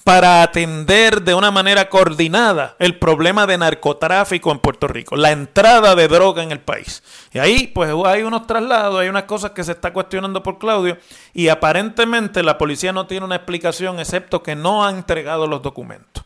para 0.04 0.42
atender 0.42 1.22
de 1.22 1.34
una 1.34 1.50
manera 1.50 1.88
coordinada 1.88 2.74
el 2.78 2.98
problema 2.98 3.46
de 3.46 3.58
narcotráfico 3.58 4.50
en 4.50 4.58
Puerto 4.58 4.88
Rico, 4.88 5.16
la 5.16 5.30
entrada 5.30 5.94
de 5.94 6.08
droga 6.08 6.42
en 6.42 6.52
el 6.52 6.60
país. 6.60 7.02
Y 7.32 7.38
ahí 7.38 7.66
pues 7.66 7.92
hay 8.06 8.22
unos 8.22 8.46
traslados, 8.46 9.00
hay 9.00 9.08
unas 9.08 9.24
cosas 9.24 9.50
que 9.50 9.64
se 9.64 9.72
está 9.72 9.92
cuestionando 9.92 10.42
por 10.42 10.58
Claudio 10.58 10.96
y 11.34 11.48
aparentemente 11.48 12.42
la 12.42 12.58
policía 12.58 12.92
no 12.92 13.06
tiene 13.06 13.26
una 13.26 13.36
explicación 13.36 14.00
excepto 14.00 14.42
que 14.42 14.56
no 14.56 14.84
ha 14.84 14.90
entregado 14.90 15.46
los 15.46 15.62
documentos. 15.62 16.24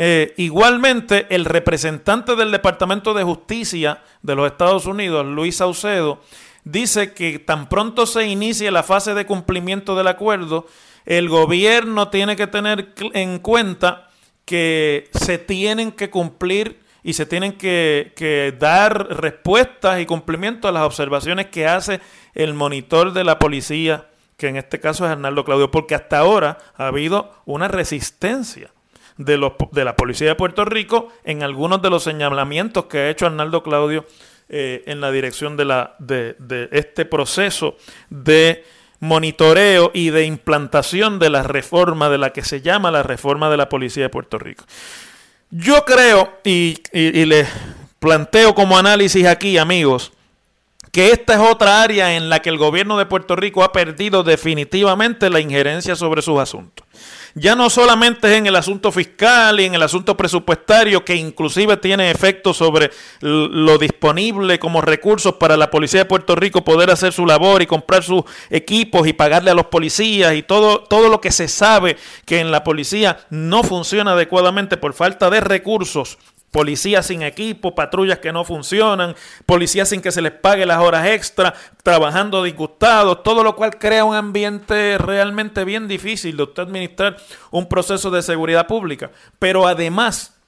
Eh, 0.00 0.32
igualmente, 0.36 1.26
el 1.30 1.44
representante 1.44 2.36
del 2.36 2.52
Departamento 2.52 3.14
de 3.14 3.24
Justicia 3.24 4.00
de 4.22 4.36
los 4.36 4.46
Estados 4.46 4.86
Unidos, 4.86 5.26
Luis 5.26 5.56
Saucedo, 5.56 6.20
dice 6.62 7.14
que 7.14 7.40
tan 7.40 7.68
pronto 7.68 8.06
se 8.06 8.26
inicie 8.26 8.70
la 8.70 8.84
fase 8.84 9.14
de 9.14 9.26
cumplimiento 9.26 9.96
del 9.96 10.06
acuerdo, 10.06 10.66
el 11.08 11.30
gobierno 11.30 12.10
tiene 12.10 12.36
que 12.36 12.46
tener 12.46 12.92
en 13.14 13.38
cuenta 13.38 14.10
que 14.44 15.08
se 15.14 15.38
tienen 15.38 15.90
que 15.92 16.10
cumplir 16.10 16.80
y 17.02 17.14
se 17.14 17.24
tienen 17.24 17.54
que, 17.54 18.54
dar 18.58 19.16
respuestas 19.18 20.00
y 20.00 20.06
cumplimiento 20.06 20.68
a 20.68 20.72
las 20.72 20.82
observaciones 20.82 21.46
que 21.46 21.66
hace 21.66 22.00
el 22.34 22.52
monitor 22.52 23.14
de 23.14 23.24
la 23.24 23.38
policía, 23.38 24.08
que 24.36 24.48
en 24.48 24.56
este 24.56 24.80
caso 24.80 25.06
es 25.06 25.10
Arnaldo 25.10 25.46
Claudio, 25.46 25.70
porque 25.70 25.94
hasta 25.94 26.18
ahora 26.18 26.58
ha 26.76 26.88
habido 26.88 27.32
una 27.46 27.68
resistencia 27.68 28.70
de, 29.16 29.38
la 29.38 29.96
policía 29.96 30.28
de 30.28 30.34
Puerto 30.34 30.66
Rico 30.66 31.10
en 31.24 31.42
algunos 31.42 31.80
de 31.80 31.88
los 31.88 32.02
señalamientos 32.02 32.84
que 32.84 32.98
ha 32.98 33.08
hecho 33.08 33.24
Arnaldo 33.24 33.62
Claudio 33.62 34.04
eh, 34.50 34.82
en 34.84 35.00
la 35.00 35.10
dirección 35.10 35.56
de, 35.56 36.34
de 36.38 36.68
este 36.70 37.06
proceso 37.06 37.78
de 38.10 38.62
monitoreo 39.00 39.90
y 39.94 40.10
de 40.10 40.24
implantación 40.24 41.18
de 41.18 41.30
la 41.30 41.42
reforma 41.42 42.08
de 42.08 42.18
la 42.18 42.32
que 42.32 42.42
se 42.42 42.60
llama 42.60 42.90
la 42.90 43.02
reforma 43.02 43.50
de 43.50 43.56
la 43.56 43.68
policía 43.68 44.04
de 44.04 44.08
Puerto 44.08 44.38
Rico. 44.38 44.64
Yo 45.50 45.84
creo, 45.84 46.38
y, 46.44 46.78
y, 46.92 47.24
les 47.24 47.48
planteo 47.98 48.54
como 48.54 48.76
análisis 48.76 49.26
aquí, 49.26 49.56
amigos, 49.56 50.12
que 50.92 51.10
esta 51.10 51.34
es 51.34 51.40
otra 51.40 51.82
área 51.82 52.16
en 52.16 52.28
la 52.28 52.42
que 52.42 52.50
el 52.50 52.58
gobierno 52.58 52.98
de 52.98 53.06
Puerto 53.06 53.34
Rico 53.36 53.62
ha 53.62 53.72
perdido 53.72 54.24
definitivamente 54.24 55.30
la 55.30 55.40
injerencia 55.40 55.96
sobre 55.96 56.22
sus 56.22 56.38
asuntos 56.38 56.86
ya 57.34 57.54
no 57.54 57.70
solamente 57.70 58.30
es 58.30 58.38
en 58.38 58.46
el 58.46 58.56
asunto 58.56 58.92
fiscal 58.92 59.60
y 59.60 59.64
en 59.64 59.74
el 59.74 59.82
asunto 59.82 60.16
presupuestario, 60.16 61.04
que 61.04 61.14
inclusive 61.14 61.76
tiene 61.76 62.10
efectos 62.10 62.56
sobre 62.56 62.90
lo 63.20 63.78
disponible 63.78 64.58
como 64.58 64.80
recursos 64.80 65.34
para 65.34 65.56
la 65.56 65.70
policía 65.70 66.00
de 66.00 66.06
Puerto 66.06 66.34
Rico 66.34 66.64
poder 66.64 66.90
hacer 66.90 67.12
su 67.12 67.26
labor 67.26 67.62
y 67.62 67.66
comprar 67.66 68.02
sus 68.02 68.24
equipos 68.50 69.06
y 69.06 69.12
pagarle 69.12 69.50
a 69.50 69.54
los 69.54 69.66
policías 69.66 70.34
y 70.34 70.42
todo, 70.42 70.80
todo 70.80 71.08
lo 71.08 71.20
que 71.20 71.32
se 71.32 71.48
sabe 71.48 71.96
que 72.24 72.40
en 72.40 72.50
la 72.50 72.64
policía 72.64 73.18
no 73.30 73.62
funciona 73.62 74.12
adecuadamente 74.12 74.76
por 74.76 74.94
falta 74.94 75.30
de 75.30 75.40
recursos 75.40 76.18
Policías 76.50 77.06
sin 77.06 77.22
equipo, 77.22 77.74
patrullas 77.74 78.18
que 78.18 78.32
no 78.32 78.44
funcionan, 78.44 79.14
policías 79.44 79.90
sin 79.90 80.00
que 80.00 80.12
se 80.12 80.22
les 80.22 80.32
pague 80.32 80.64
las 80.64 80.78
horas 80.78 81.06
extra, 81.06 81.54
trabajando 81.82 82.42
disgustados, 82.42 83.22
todo 83.22 83.42
lo 83.42 83.54
cual 83.54 83.78
crea 83.78 84.04
un 84.04 84.14
ambiente 84.14 84.96
realmente 84.96 85.64
bien 85.64 85.88
difícil 85.88 86.36
de 86.36 86.42
usted 86.44 86.62
administrar 86.62 87.16
un 87.50 87.68
proceso 87.68 88.10
de 88.10 88.22
seguridad 88.22 88.66
pública. 88.66 89.10
Pero 89.38 89.66
además, 89.66 90.38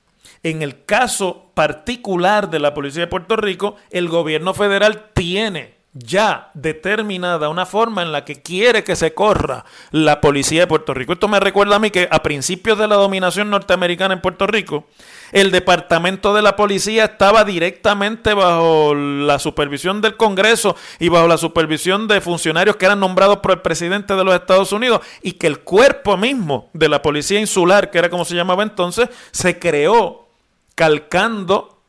en 0.42 0.62
el 0.62 0.84
caso 0.84 1.50
particular 1.52 2.48
de 2.48 2.60
la 2.60 2.72
Policía 2.72 3.02
de 3.02 3.08
Puerto 3.08 3.36
Rico, 3.36 3.76
el 3.90 4.08
gobierno 4.08 4.54
federal 4.54 5.10
tiene 5.12 5.80
ya 5.92 6.50
determinada 6.54 7.48
una 7.48 7.66
forma 7.66 8.02
en 8.02 8.12
la 8.12 8.24
que 8.24 8.40
quiere 8.40 8.84
que 8.84 8.96
se 8.96 9.12
corra 9.12 9.64
la 9.90 10.20
policía 10.20 10.60
de 10.60 10.66
Puerto 10.66 10.94
Rico. 10.94 11.12
Esto 11.12 11.28
me 11.28 11.40
recuerda 11.40 11.76
a 11.76 11.80
mí 11.80 11.90
que 11.90 12.08
a 12.10 12.22
principios 12.22 12.78
de 12.78 12.86
la 12.86 12.94
dominación 12.94 13.50
norteamericana 13.50 14.14
en 14.14 14.20
Puerto 14.20 14.46
Rico, 14.46 14.86
el 15.32 15.50
departamento 15.50 16.34
de 16.34 16.42
la 16.42 16.56
policía 16.56 17.04
estaba 17.04 17.44
directamente 17.44 18.34
bajo 18.34 18.94
la 18.94 19.38
supervisión 19.38 20.00
del 20.00 20.16
Congreso 20.16 20.76
y 20.98 21.08
bajo 21.08 21.28
la 21.28 21.38
supervisión 21.38 22.08
de 22.08 22.20
funcionarios 22.20 22.76
que 22.76 22.86
eran 22.86 23.00
nombrados 23.00 23.38
por 23.38 23.52
el 23.52 23.60
presidente 23.60 24.14
de 24.14 24.24
los 24.24 24.34
Estados 24.34 24.72
Unidos 24.72 25.00
y 25.22 25.32
que 25.32 25.46
el 25.46 25.60
cuerpo 25.60 26.16
mismo 26.16 26.70
de 26.72 26.88
la 26.88 27.02
policía 27.02 27.40
insular, 27.40 27.90
que 27.90 27.98
era 27.98 28.10
como 28.10 28.24
se 28.24 28.34
llamaba 28.34 28.62
entonces, 28.62 29.08
se 29.30 29.58
creó 29.58 30.28
calcando 30.74 31.82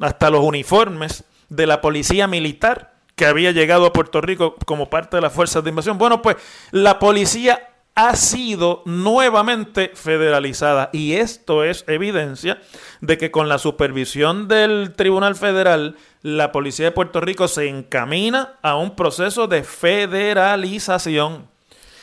hasta 0.00 0.30
los 0.30 0.42
uniformes 0.42 1.24
de 1.48 1.66
la 1.66 1.80
policía 1.80 2.26
militar 2.26 2.94
que 3.14 3.26
había 3.26 3.50
llegado 3.52 3.84
a 3.84 3.92
Puerto 3.92 4.22
Rico 4.22 4.54
como 4.64 4.88
parte 4.88 5.16
de 5.16 5.20
las 5.20 5.32
fuerzas 5.32 5.62
de 5.62 5.68
invasión. 5.68 5.98
Bueno, 5.98 6.22
pues 6.22 6.36
la 6.70 6.98
policía 6.98 7.69
ha 8.08 8.16
sido 8.16 8.82
nuevamente 8.86 9.92
federalizada. 9.94 10.88
Y 10.92 11.12
esto 11.14 11.64
es 11.64 11.84
evidencia 11.86 12.58
de 13.02 13.18
que 13.18 13.30
con 13.30 13.50
la 13.50 13.58
supervisión 13.58 14.48
del 14.48 14.94
Tribunal 14.96 15.36
Federal, 15.36 15.96
la 16.22 16.50
Policía 16.50 16.86
de 16.86 16.92
Puerto 16.92 17.20
Rico 17.20 17.46
se 17.46 17.68
encamina 17.68 18.54
a 18.62 18.76
un 18.76 18.96
proceso 18.96 19.48
de 19.48 19.64
federalización. 19.64 21.48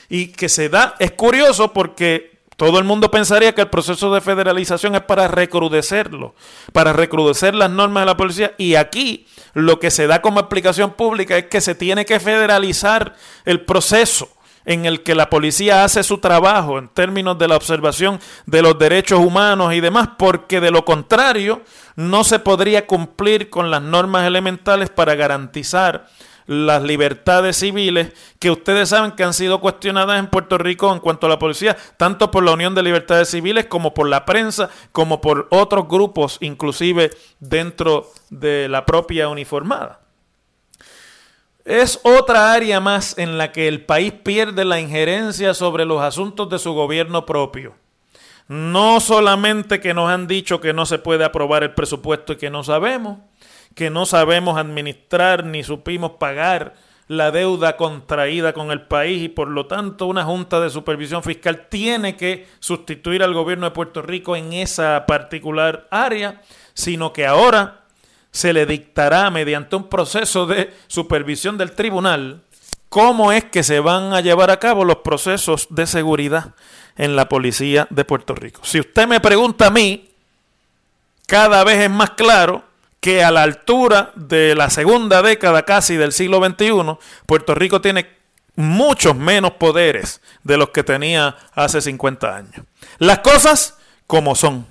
Y 0.07 0.27
que 0.27 0.49
se 0.49 0.69
da, 0.69 0.95
es 0.99 1.13
curioso 1.13 1.73
porque 1.73 2.37
todo 2.57 2.77
el 2.77 2.85
mundo 2.85 3.09
pensaría 3.09 3.55
que 3.55 3.61
el 3.61 3.69
proceso 3.69 4.13
de 4.13 4.21
federalización 4.21 4.93
es 4.93 5.01
para 5.01 5.27
recrudecerlo, 5.27 6.35
para 6.73 6.93
recrudecer 6.93 7.55
las 7.55 7.71
normas 7.71 8.03
de 8.03 8.05
la 8.05 8.17
policía. 8.17 8.53
Y 8.59 8.75
aquí 8.75 9.25
lo 9.53 9.79
que 9.79 9.89
se 9.89 10.05
da 10.05 10.21
como 10.21 10.41
explicación 10.41 10.93
pública 10.93 11.37
es 11.37 11.45
que 11.45 11.59
se 11.59 11.73
tiene 11.73 12.05
que 12.05 12.19
federalizar 12.19 13.15
el 13.45 13.61
proceso 13.61 14.36
en 14.67 14.85
el 14.85 15.01
que 15.01 15.15
la 15.15 15.29
policía 15.29 15.83
hace 15.83 16.03
su 16.03 16.19
trabajo 16.19 16.77
en 16.77 16.89
términos 16.89 17.39
de 17.39 17.47
la 17.47 17.55
observación 17.55 18.19
de 18.45 18.61
los 18.61 18.77
derechos 18.77 19.19
humanos 19.19 19.73
y 19.73 19.79
demás, 19.79 20.09
porque 20.19 20.59
de 20.59 20.71
lo 20.71 20.85
contrario 20.85 21.61
no 21.95 22.23
se 22.25 22.37
podría 22.37 22.85
cumplir 22.85 23.49
con 23.49 23.71
las 23.71 23.81
normas 23.81 24.27
elementales 24.27 24.89
para 24.89 25.15
garantizar 25.15 26.07
las 26.47 26.83
libertades 26.83 27.57
civiles 27.57 28.11
que 28.39 28.51
ustedes 28.51 28.89
saben 28.89 29.11
que 29.11 29.23
han 29.23 29.33
sido 29.33 29.61
cuestionadas 29.61 30.19
en 30.19 30.27
Puerto 30.27 30.57
Rico 30.57 30.91
en 30.91 30.99
cuanto 30.99 31.27
a 31.27 31.29
la 31.29 31.39
policía, 31.39 31.77
tanto 31.97 32.29
por 32.29 32.43
la 32.43 32.51
Unión 32.51 32.75
de 32.75 32.83
Libertades 32.83 33.29
Civiles 33.29 33.65
como 33.65 33.93
por 33.93 34.09
la 34.09 34.25
prensa, 34.25 34.69
como 34.91 35.21
por 35.21 35.47
otros 35.49 35.87
grupos, 35.87 36.37
inclusive 36.41 37.11
dentro 37.39 38.09
de 38.29 38.67
la 38.67 38.85
propia 38.85 39.29
uniformada. 39.29 40.06
Es 41.67 41.99
otra 42.03 42.53
área 42.53 42.79
más 42.79 43.17
en 43.17 43.37
la 43.37 43.51
que 43.51 43.67
el 43.67 43.83
país 43.83 44.13
pierde 44.13 44.63
la 44.63 44.79
injerencia 44.79 45.53
sobre 45.53 45.83
los 45.83 46.01
asuntos 46.01 46.49
de 46.49 46.59
su 46.59 46.71
gobierno 46.71 47.25
propio. 47.25 47.75
No 48.47 49.01
solamente 49.01 49.81
que 49.81 49.93
nos 49.93 50.09
han 50.09 50.27
dicho 50.27 50.61
que 50.61 50.71
no 50.71 50.85
se 50.85 50.97
puede 50.97 51.25
aprobar 51.25 51.63
el 51.63 51.73
presupuesto 51.73 52.31
y 52.31 52.37
que 52.37 52.49
no 52.49 52.63
sabemos, 52.63 53.17
que 53.75 53.89
no 53.89 54.05
sabemos 54.05 54.57
administrar 54.57 55.43
ni 55.43 55.61
supimos 55.61 56.11
pagar 56.11 56.75
la 57.09 57.31
deuda 57.31 57.75
contraída 57.75 58.53
con 58.53 58.71
el 58.71 58.83
país 58.83 59.21
y 59.23 59.27
por 59.27 59.49
lo 59.49 59.65
tanto 59.65 60.05
una 60.05 60.23
Junta 60.23 60.61
de 60.61 60.69
Supervisión 60.69 61.21
Fiscal 61.21 61.67
tiene 61.67 62.15
que 62.15 62.47
sustituir 62.59 63.23
al 63.23 63.33
gobierno 63.33 63.65
de 63.65 63.71
Puerto 63.71 64.01
Rico 64.01 64.37
en 64.37 64.53
esa 64.53 65.05
particular 65.05 65.85
área, 65.91 66.41
sino 66.73 67.11
que 67.11 67.25
ahora 67.25 67.86
se 68.31 68.53
le 68.53 68.65
dictará 68.65 69.29
mediante 69.29 69.75
un 69.75 69.89
proceso 69.89 70.45
de 70.45 70.73
supervisión 70.87 71.57
del 71.57 71.71
tribunal 71.71 72.43
cómo 72.89 73.31
es 73.31 73.45
que 73.45 73.63
se 73.63 73.79
van 73.79 74.13
a 74.13 74.21
llevar 74.21 74.51
a 74.51 74.59
cabo 74.59 74.85
los 74.85 74.97
procesos 74.97 75.67
de 75.69 75.87
seguridad 75.87 76.55
en 76.95 77.15
la 77.15 77.29
policía 77.29 77.87
de 77.89 78.05
Puerto 78.05 78.33
Rico. 78.33 78.61
Si 78.63 78.79
usted 78.79 79.07
me 79.07 79.19
pregunta 79.19 79.67
a 79.67 79.71
mí, 79.71 80.09
cada 81.27 81.63
vez 81.63 81.79
es 81.79 81.89
más 81.89 82.11
claro 82.11 82.63
que 82.99 83.23
a 83.23 83.31
la 83.31 83.43
altura 83.43 84.11
de 84.15 84.55
la 84.55 84.69
segunda 84.69 85.21
década 85.21 85.63
casi 85.63 85.95
del 85.95 86.11
siglo 86.11 86.43
XXI, 86.43 86.97
Puerto 87.25 87.53
Rico 87.53 87.81
tiene 87.81 88.17
muchos 88.55 89.15
menos 89.15 89.51
poderes 89.53 90.21
de 90.43 90.57
los 90.57 90.69
que 90.69 90.83
tenía 90.83 91.35
hace 91.53 91.81
50 91.81 92.35
años. 92.35 92.65
Las 92.97 93.19
cosas 93.19 93.77
como 94.07 94.35
son. 94.35 94.65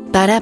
Para 0.11 0.41